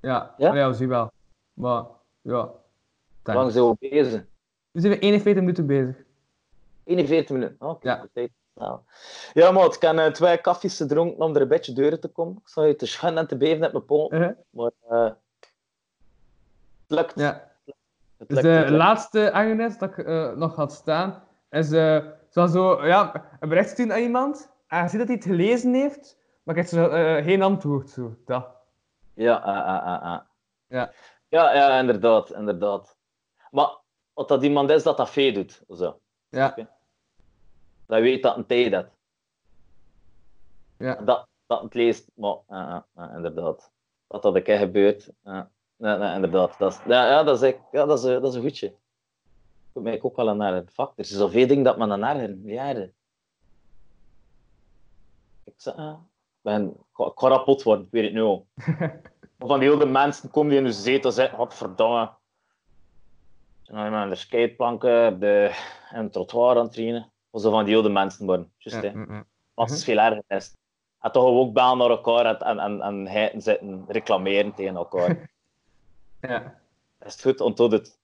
[0.00, 0.54] Ja, Ja?
[0.54, 0.68] ja?
[0.68, 1.10] we zien wel.
[1.52, 1.84] Maar,
[2.20, 2.50] ja.
[3.22, 4.24] Hoe lang zijn we bezig?
[4.70, 5.96] Nu zijn we 41 minuten bezig.
[6.84, 7.56] 41 minuten.
[7.68, 8.80] Oké, Ja.
[9.32, 12.36] Ja, ik heb eh, twee koffies gedronken om er een beetje deuren te komen.
[12.36, 14.12] Ik zou je te schunnen en te beven met mijn poot.
[14.12, 14.36] Uh-huh.
[14.50, 15.14] Maar eh, het
[16.86, 17.12] lukt.
[17.18, 17.50] Ja.
[18.18, 18.78] Het Dus lukt, de het lukt.
[18.82, 21.98] laatste Agnes dat ik eh, nog had staan, is eh,
[22.30, 24.50] zo, zo, ja, een bericht sturen aan iemand.
[24.66, 27.90] En je ziet dat hij het gelezen heeft, maar ik heb zo, eh, geen antwoord.
[27.90, 28.16] Zo.
[28.24, 28.46] Dat.
[29.14, 30.20] Ja, ah, ah, ah, ah.
[30.66, 30.92] Ja.
[31.28, 32.98] ja, ja, inderdaad, inderdaad.
[33.50, 33.78] Maar
[34.12, 36.00] wat dat iemand is dat dat vee doet, zo.
[36.28, 36.54] Ja,
[37.86, 38.86] Dat weet dat een tijd dat.
[40.78, 40.94] ja.
[40.94, 42.82] Dat, dat het leest, maar ah,
[43.14, 43.72] inderdaad.
[44.06, 45.10] Dat dat een keer gebeurt.
[45.24, 46.58] Ja, nee, nee, inderdaad.
[46.58, 48.66] Dat is, ja, ja, dat is, ja, dat is, dat is een goedje.
[48.66, 52.30] Ik moet mij ook wel naar Fuck, er zijn zoveel dingen dat men aan naar
[52.30, 52.94] jaren.
[55.44, 55.74] Ik zeg,
[56.42, 58.46] ben, ik ga, ik ga rapot worden, ik weet het nu al.
[59.38, 61.50] Van die oude mensen komen die in de zetel zitten.
[63.62, 65.50] Zijn alleen maar aan de skateplanken, de,
[65.90, 67.10] en het trottoir aan het trainen.
[67.30, 68.52] Of zo van die oude mensen worden.
[68.56, 69.24] Juist, Ja, mm, mm.
[69.54, 70.22] Dat is veel erger.
[70.28, 70.56] is.
[71.00, 75.30] En toch ook bellen naar elkaar en, en, en, en heiten zitten reclameren tegen elkaar.
[76.20, 76.60] ja.
[77.04, 77.98] is het goed, onthoud het.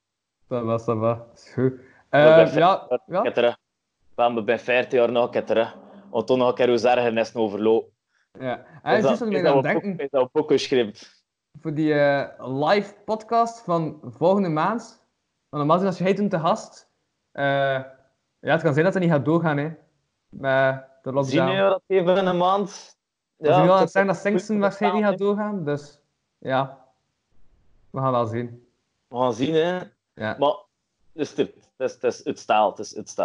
[0.49, 1.27] dat was dat.
[1.35, 1.73] Is goed.
[2.09, 2.87] Eh, ja,
[3.23, 3.37] Ik heb.
[3.37, 5.77] Ik ben bij 15 jaar nog terug.
[6.11, 7.93] Want toen nog een keer hoe ergernis overlopen.
[8.41, 8.65] Ja.
[8.83, 10.29] En Is dat, ik is me aan dat het denken, is dat
[11.61, 15.07] voor die eh, live podcast van volgende maand.
[15.49, 16.91] Want normaal als jij toen te gast,
[17.33, 17.45] eh,
[18.39, 19.71] ja, het kan zijn dat het niet gaat doorgaan, hè.
[20.29, 21.49] Met de lockdown.
[21.49, 22.97] Zien je dat even in een maand?
[23.37, 26.01] Ja, we zullen het het is zeggen dat Singsten waarschijnlijk niet gaat doorgaan, dus
[26.39, 26.87] ja.
[27.91, 28.69] We gaan wel zien.
[29.09, 29.79] We gaan zien, hè.
[30.15, 30.37] Ja.
[30.39, 30.57] Maar
[31.13, 31.39] dus het,
[31.77, 33.17] is, het is het stijl, het is het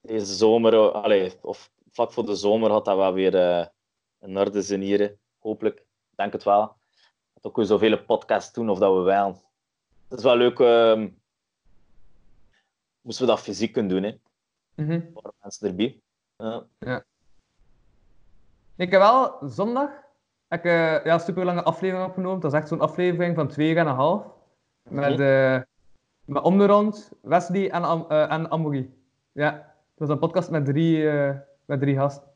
[0.00, 3.66] Deze zomer, eh, allee, of vlak voor de zomer, had dat wel weer eh
[4.20, 5.16] een orde zijn hier.
[5.38, 6.76] Hopelijk, ik denk het wel.
[7.34, 9.42] Dat ook weer zoveel podcasts doen, of dat we wel.
[10.08, 10.60] Het is wel leuk.
[10.60, 11.08] ehm
[13.00, 14.18] moesten we dat fysiek kunnen doen, hè?
[14.84, 15.00] Mhm.
[15.12, 16.00] Voor mensen erbij.
[16.36, 17.04] Ja.
[18.76, 19.90] Ik heb wel zondag
[20.48, 22.40] heb ik, eh, ja, een super lange aflevering opgenomen.
[22.40, 24.26] Dat is echt zo'n aflevering van twee uur en een half.
[24.82, 25.18] Met,
[26.24, 28.90] met om de rond Wesley en, Am eh, en Amory.
[29.32, 29.62] Ja, dat
[29.94, 32.27] was een podcast met drie, eh, met drie gasten.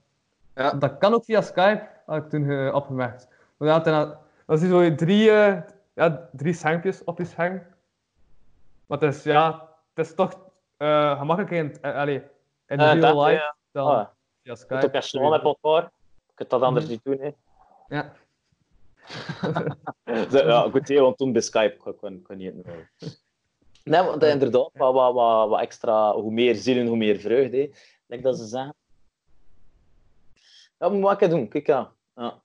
[0.54, 0.70] Ja.
[0.72, 3.28] Dat kan ook via Skype, had ik toen eh, opgemerkt.
[3.56, 5.60] Maar dat, dat, dat is zo drie, eh,
[5.94, 7.62] ja, drie schermpjes op je scherm.
[8.86, 10.38] Maar het is, ja, het is toch
[10.76, 12.22] eh, gemakkelijker in, uh, allee,
[12.66, 13.56] in Eh, real dat, life ja.
[13.72, 14.06] dan Ah,
[14.42, 14.84] via het Skype.
[14.86, 15.84] ook echt snel met elkaar.
[16.28, 16.92] Ik kan dat anders Mhm.
[16.94, 17.30] niet doen, hè.
[17.88, 18.12] Ja.
[20.30, 22.90] Ja, goed, hè, want toen bij Skype kon, kon niet meer.
[23.84, 27.56] Nee, want inderdaad, wat, wat, wat, wat extra, hoe meer zielen, hoe meer vreugde.
[27.56, 27.70] hè.
[28.06, 28.74] Like dat ze zeggen.
[30.82, 31.88] Ja, moet wat ik doen, kijk aan.
[32.14, 32.40] Ja.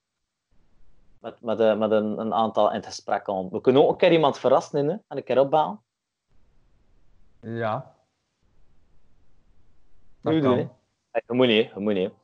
[1.19, 3.49] Met, met, eh, met een, een aantal in het gesprek aan.
[3.49, 5.81] We kunnen ook een keer iemand verrassen, hè, en een keer opbouwen.
[7.39, 7.95] Ja.
[10.21, 10.51] Nu Dat doen, kan.
[10.57, 10.67] hè.
[11.11, 12.11] Hey, Je moet niet, je moet niet.
[12.11, 12.15] hè.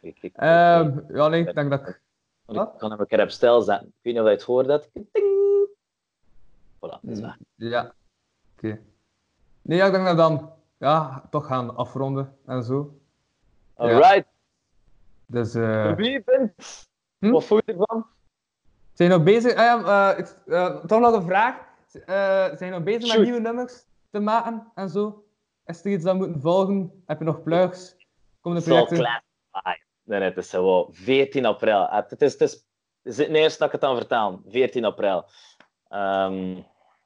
[0.00, 2.00] Kijk, kijk, kijk, ja, nee, ik denk dat ik...
[2.46, 3.86] Ik kan hem een keer op stijl zetten.
[3.88, 4.66] Ik weet niet of je het hoort.
[4.66, 4.88] Dat.
[4.92, 5.06] Ding.
[6.76, 7.36] Voilà, dat is weg.
[7.54, 7.94] Ja.
[8.56, 8.80] Oké.
[9.62, 12.98] Nee, ja, ik denk dat we dan ja, toch gaan afronden en zo.
[13.76, 14.24] Ja.
[15.32, 16.52] Dus eh, Wie bent?
[17.18, 17.30] Hm?
[17.30, 18.06] Wat vond je ervan?
[18.92, 19.50] Zijn je nog bezig?
[19.54, 21.56] Ah, ja, eh, ik- eh, toch nog een vraag.
[21.92, 22.04] Eh,
[22.56, 23.16] zijn je nog bezig Shoot.
[23.16, 25.24] met nieuwe nummers te maken en zo?
[25.66, 27.02] Is er iets dat we moeten volgen?
[27.06, 27.96] Heb je nog plugs?
[28.40, 28.96] Komen de Zo projecten?
[28.98, 29.22] klein.
[29.50, 29.62] Ah,
[30.04, 31.78] nee, nee, het is zo 14 april.
[31.86, 32.52] Ah, Het is, het is,
[33.02, 34.42] het is het dat ik het aan vertel.
[34.48, 35.24] 14 april
[35.88, 36.56] ehm,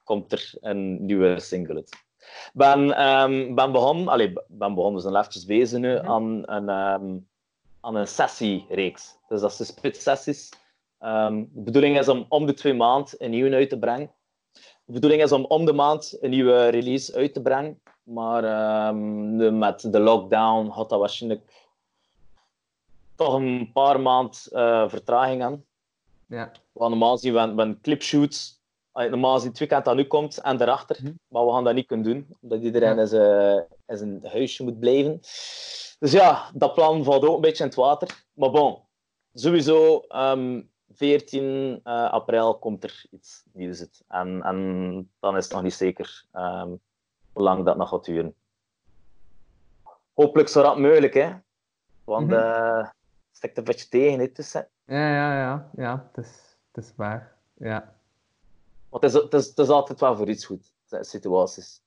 [0.03, 2.05] komt er een nieuwe single uit.
[2.17, 6.07] Ik ben, ehm, ben begonnen, allee, ben begonnen, we zijn eventjes bezig nu, Mhm.
[6.07, 7.17] aan, een, ehm,
[7.87, 9.17] aan een sessiereeks.
[9.27, 10.49] Dus dat zijn split-sessies.
[10.99, 14.11] Ehm, de bedoeling is om om de twee maanden een nieuwe uit te brengen.
[14.85, 17.81] De bedoeling is om om de maand een nieuwe release uit te brengen.
[18.03, 21.67] Maar ehm, de- met de lockdown had dat waarschijnlijk
[23.15, 25.63] toch een paar maanden eh, vertraging aan.
[26.27, 26.51] Ja.
[26.71, 28.55] Want normaal zien we, we clipshoots.
[28.93, 30.97] Normaal zien het weekend dat nu komt en daarachter.
[31.01, 31.11] Mhm.
[31.27, 33.01] Maar we gaan dat niet kunnen doen, omdat iedereen Ja.
[33.01, 35.19] in, zijn, in zijn huisje moet blijven.
[35.99, 38.23] Dus ja, dat plan valt ook een beetje in het water.
[38.33, 38.79] Maar bon,
[39.33, 40.61] sowieso ehm
[40.93, 44.03] 14 eh, april komt er iets nieuws uit.
[44.07, 46.75] En, en dan is het nog niet zeker ehm,
[47.33, 48.35] hoe lang dat nog gaat duren.
[50.13, 51.33] Hopelijk zo rap mogelijk, hè.
[52.03, 54.67] Want eh het stikt een beetje tegen, hè, tussen.
[54.85, 55.69] Ja, ja, ja.
[55.75, 57.35] Ja, het is, het is waar.
[57.53, 57.95] Ja.
[58.89, 61.81] Want het is, het, is, het is altijd wel voor iets goed, zijn situaties.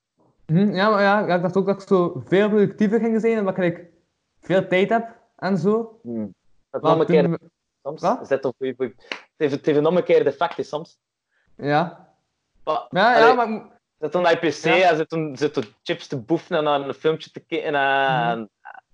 [0.51, 3.59] Mhm, ja, maar ja, ik dacht ook dat ik zo veel productiever ging zijn, omdat
[3.59, 3.85] ik
[4.41, 5.99] veel tijd heb en zo.
[6.03, 6.35] Hmm.
[6.71, 7.39] Dat Maar een keer,
[7.83, 8.01] soms.
[8.01, 8.21] Wat?
[8.21, 10.99] Is dat goeie- goeie- Het heeft, een keer de effecten soms.
[11.57, 12.09] Ja.
[12.65, 13.79] Maar, Ja, ja, allee, maar...
[13.99, 14.91] Zit dan naar je pc Ja.
[14.91, 17.75] en zit dan, zit dan chips te boefen en naar een filmpje te kijken.
[17.75, 17.75] En,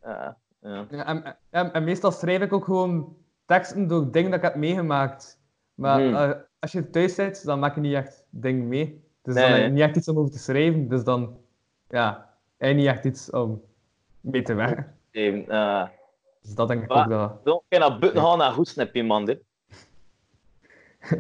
[0.01, 0.29] eh,
[0.61, 0.87] ja.
[0.91, 4.55] Ja, en, en, en meestal schrijf ik ook gewoon teksten door dingen dat ik heb
[4.55, 5.41] meegemaakt.
[5.75, 6.15] Maar Hmm.
[6.15, 9.05] eh, als je thuis zit, dan maak je niet echt dingen mee.
[9.23, 10.89] Dus Nee, dan heb je niet echt iets om over te schrijven.
[10.89, 11.39] Dus dan,
[11.89, 13.63] ja, je niet echt iets om
[14.21, 14.99] mee te werken.
[15.11, 15.89] Even, eh,
[16.43, 17.45] Dus dat denk ik Maar- ook dat...
[17.45, 19.29] dan kan je naar buiten gaan en goed snap iemand.
[19.29, 19.39] Hè.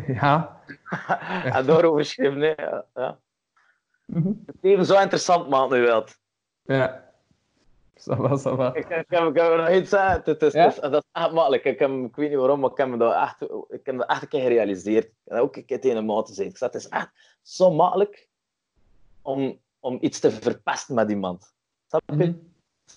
[0.07, 0.61] ja.
[1.45, 2.41] en daarover schrijven.
[2.41, 2.53] hè.
[2.62, 3.19] Ja, ja.
[4.05, 4.33] Mhm.
[4.47, 6.05] Het leven zo interessant maakt nu wel.
[6.62, 7.05] Ja.
[7.99, 8.75] Ça va, ça va.
[8.75, 10.21] Ik, ik, heb, ik heb er nog iets aan.
[10.25, 10.64] Het is, Ja?
[10.67, 11.64] het dat is echt makkelijk.
[11.64, 14.09] Ik, heb, ik weet niet waarom, maar ik heb me dat echt, ik heb dat
[14.09, 15.11] echt een keer gerealiseerd.
[15.25, 16.49] Dat ook een keer tegen een maat gezegd.
[16.51, 17.11] Ik zei, het is echt
[17.43, 18.29] zo makkelijk
[19.23, 21.55] om, om iets te verpesten met iemand.
[21.87, 22.14] Snap je?
[22.14, 22.32] Mhm.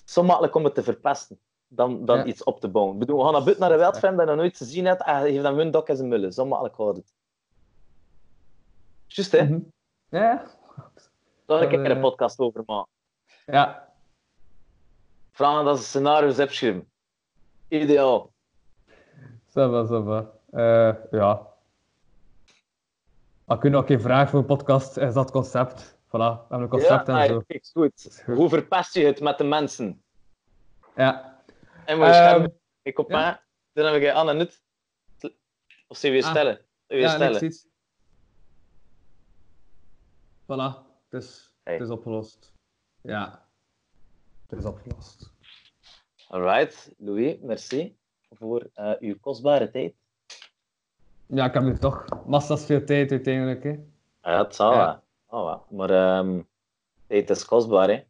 [0.05, 2.25] Zo makkelijk om het te verpesten dan, dan Ja.
[2.25, 2.93] iets op te bouwen.
[2.93, 5.03] Ik bedoel, we gaan naar buiten naar een wildfilm dat je nog nooit gezien hebt
[5.03, 6.33] en geeft hem hun dok en zijn mullen.
[6.33, 7.13] Zo makkelijk gaat het.
[9.07, 9.43] Juist, hè?
[9.43, 9.59] Mhm.
[10.09, 10.35] Ja.
[11.45, 12.91] Daar een Dat, keer een eh, podcast over maken.
[13.45, 13.93] Ja.
[15.31, 16.91] Vragen dat ze scenario's opschrijven.
[17.67, 18.31] Ideaal.
[19.49, 20.31] Ça va.
[20.51, 21.47] Eh, ja.
[23.45, 25.98] Als je nog geen vraag voor een podcast, is dat concept.
[26.09, 27.41] Voilà, we hebben een ja, en zo.
[27.47, 28.21] kijk, goed.
[28.25, 28.35] goed.
[28.35, 30.03] Hoe verpest je het met de mensen?
[30.95, 31.41] Ja.
[31.85, 32.47] En moet je Ehm.
[32.81, 33.17] Ik op ja.
[33.19, 33.41] mij.
[33.73, 34.63] Dan heb ik Anne Nut.
[35.87, 36.29] Of ze weer Ah.
[36.29, 36.65] stellen?
[36.87, 37.51] Weer Ja, stellen.
[40.45, 40.75] Voilà,
[41.09, 41.73] het is, Hey.
[41.73, 42.53] het is opgelost.
[43.01, 43.47] Ja,
[44.47, 45.33] het is opgelost.
[46.27, 47.97] Alright, Louis, merci
[48.29, 49.95] voor eh, uw kostbare tijd.
[51.25, 53.63] Ja, ik heb nu toch massa's veel tijd uiteindelijk.
[53.63, 53.69] Hè.
[54.21, 55.03] Ja, het zal Ja.
[55.29, 55.55] Oh.
[55.69, 56.41] Maar ehm
[57.07, 58.03] tijd is kostbaar, hè.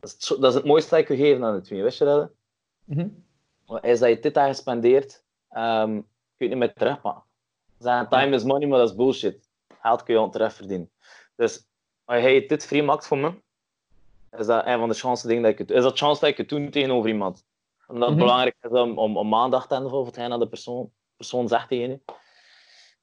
[0.00, 1.98] Dat is, het, dat is het mooiste dat ik je geven aan het twee, wist
[1.98, 2.30] je dat?
[2.84, 3.08] Mhm.
[3.80, 5.90] Is dat je dit daar gespendeerd, ehm
[6.36, 7.22] kun je het niet meer terugpakken.
[7.78, 9.48] Zeggen, time is money, maar dat is bullshit.
[9.80, 10.90] Geld kun je al terugverdienen.
[11.36, 11.66] Dus
[12.04, 13.32] als jij dit vrij maakt voor me,
[14.38, 16.36] is dat een van de chance dingen dat ik het Is dat chance dat ik
[16.36, 17.44] het doe tegenover iemand.
[17.86, 18.26] Omdat het Mhm.
[18.26, 21.68] belangrijk is om, om, om aandacht te hebben voor hetgeen dat de persoon, persoon zegt
[21.68, 22.00] tegen je.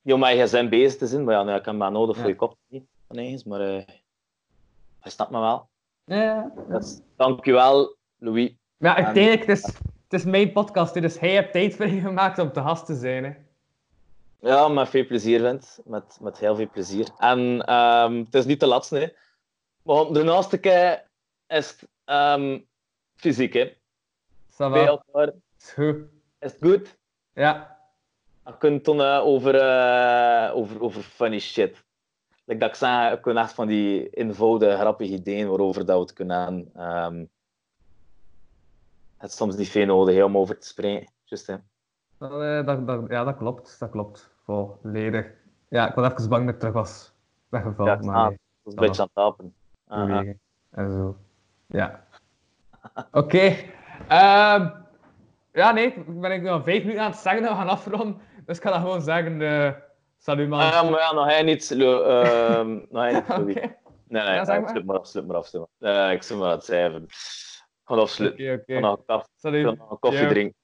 [0.01, 2.17] Niet om met je zin bezig te zijn, maar ja, nou, ik heb maar nodig
[2.17, 2.57] voor je kop.
[2.67, 3.83] Niet, ineens, maar eh
[5.03, 5.69] je snapt me wel.
[6.05, 8.55] Ja, Dus, dankjewel, Louis.
[8.77, 9.63] maar ja, uiteindelijk, het is,
[10.03, 13.23] het is mijn podcast, dus hij heeft tijd vrijgemaakt om te gast te zijn.
[13.23, 13.33] Hè.
[14.49, 15.79] Ja, met veel plezier, Vint.
[15.85, 17.07] Met, met heel veel plezier.
[17.17, 19.07] En ehm, het is niet de laatste, hè.
[19.81, 21.07] Maar de naaste keer
[21.47, 22.59] is het ehm,
[23.15, 23.73] fysiek, hè.
[24.57, 24.99] Bij
[25.57, 25.97] is goed.
[26.39, 26.97] Is het goed?
[27.33, 27.77] Ja,
[28.43, 31.83] Dan kun je dan eh, over, eh, over, over funny shit.
[32.51, 36.13] Like dat ik zei, ik echt van die eenvoudige, grappige ideeën waarover dat we het
[36.13, 36.69] kunnen hebben.
[36.73, 37.25] Ehm,
[39.17, 41.11] het is soms niet veel nodig om over te spreken.
[41.23, 41.55] Just, hè.
[42.17, 43.79] dat, eh, dat, dat, ja, dat klopt.
[43.79, 44.29] Dat klopt.
[44.43, 45.31] Volledig.
[45.67, 47.13] Ja, ik was even bang dat ik terug was
[47.49, 48.39] weggevallen, Ja, maar nee.
[48.63, 49.53] Dat is een beetje aan het tapen.
[49.87, 50.05] Aha.
[50.05, 50.39] bewegen
[50.69, 51.17] en zo.
[51.65, 52.05] Ja.
[53.21, 53.55] Oké.
[54.07, 54.69] Ehm,
[55.53, 58.21] ja, nee, ik ben ik nog vijf minuten aan het zeggen dat we gaan afronden.
[58.45, 59.89] Dus ik ga dan gewoon zeggen, eh
[60.21, 60.59] salut man.
[60.59, 63.55] Ah, maar ja, nog hij niet, ehm, nog hij niet, Louis.
[64.07, 65.47] Nee, nee, Ja, zeg ja, sluit maar af, sluit maar af.
[65.47, 65.93] sluit maar.
[66.07, 67.03] Nee, ik zit maar aan het cijferen.
[67.03, 67.11] Ik
[67.83, 68.43] ga afsluiten.
[68.53, 69.13] oké, Ik oké.
[69.13, 69.65] ik Salut.
[69.65, 70.29] ga nog koffie Yo.
[70.29, 70.55] drinken.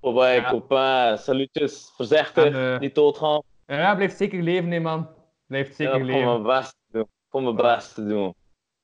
[0.00, 0.50] Bye bye, Ja.
[0.50, 1.18] copain.
[1.18, 1.92] Salutjes.
[1.96, 2.54] Voorzichtig.
[2.54, 3.42] Eh, Niet doodgaan.
[3.66, 5.08] Ja, blijft zeker leven, nee, man.
[5.46, 6.22] Blijft Ja, zeker ik leven.
[6.22, 7.02] ga mijn best doen.
[7.02, 8.34] Ik ga mijn best doen.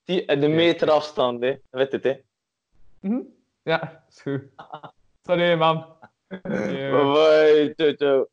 [0.04, 1.54] Die, de meter afstand, hè.
[1.70, 2.14] Weet het, hè.
[3.00, 3.20] Mhm.
[3.62, 4.42] Ja, is goed.
[5.22, 5.86] Sorry, man.
[6.28, 6.90] Ja.
[6.90, 8.28] Bye bye, ciao, ciao.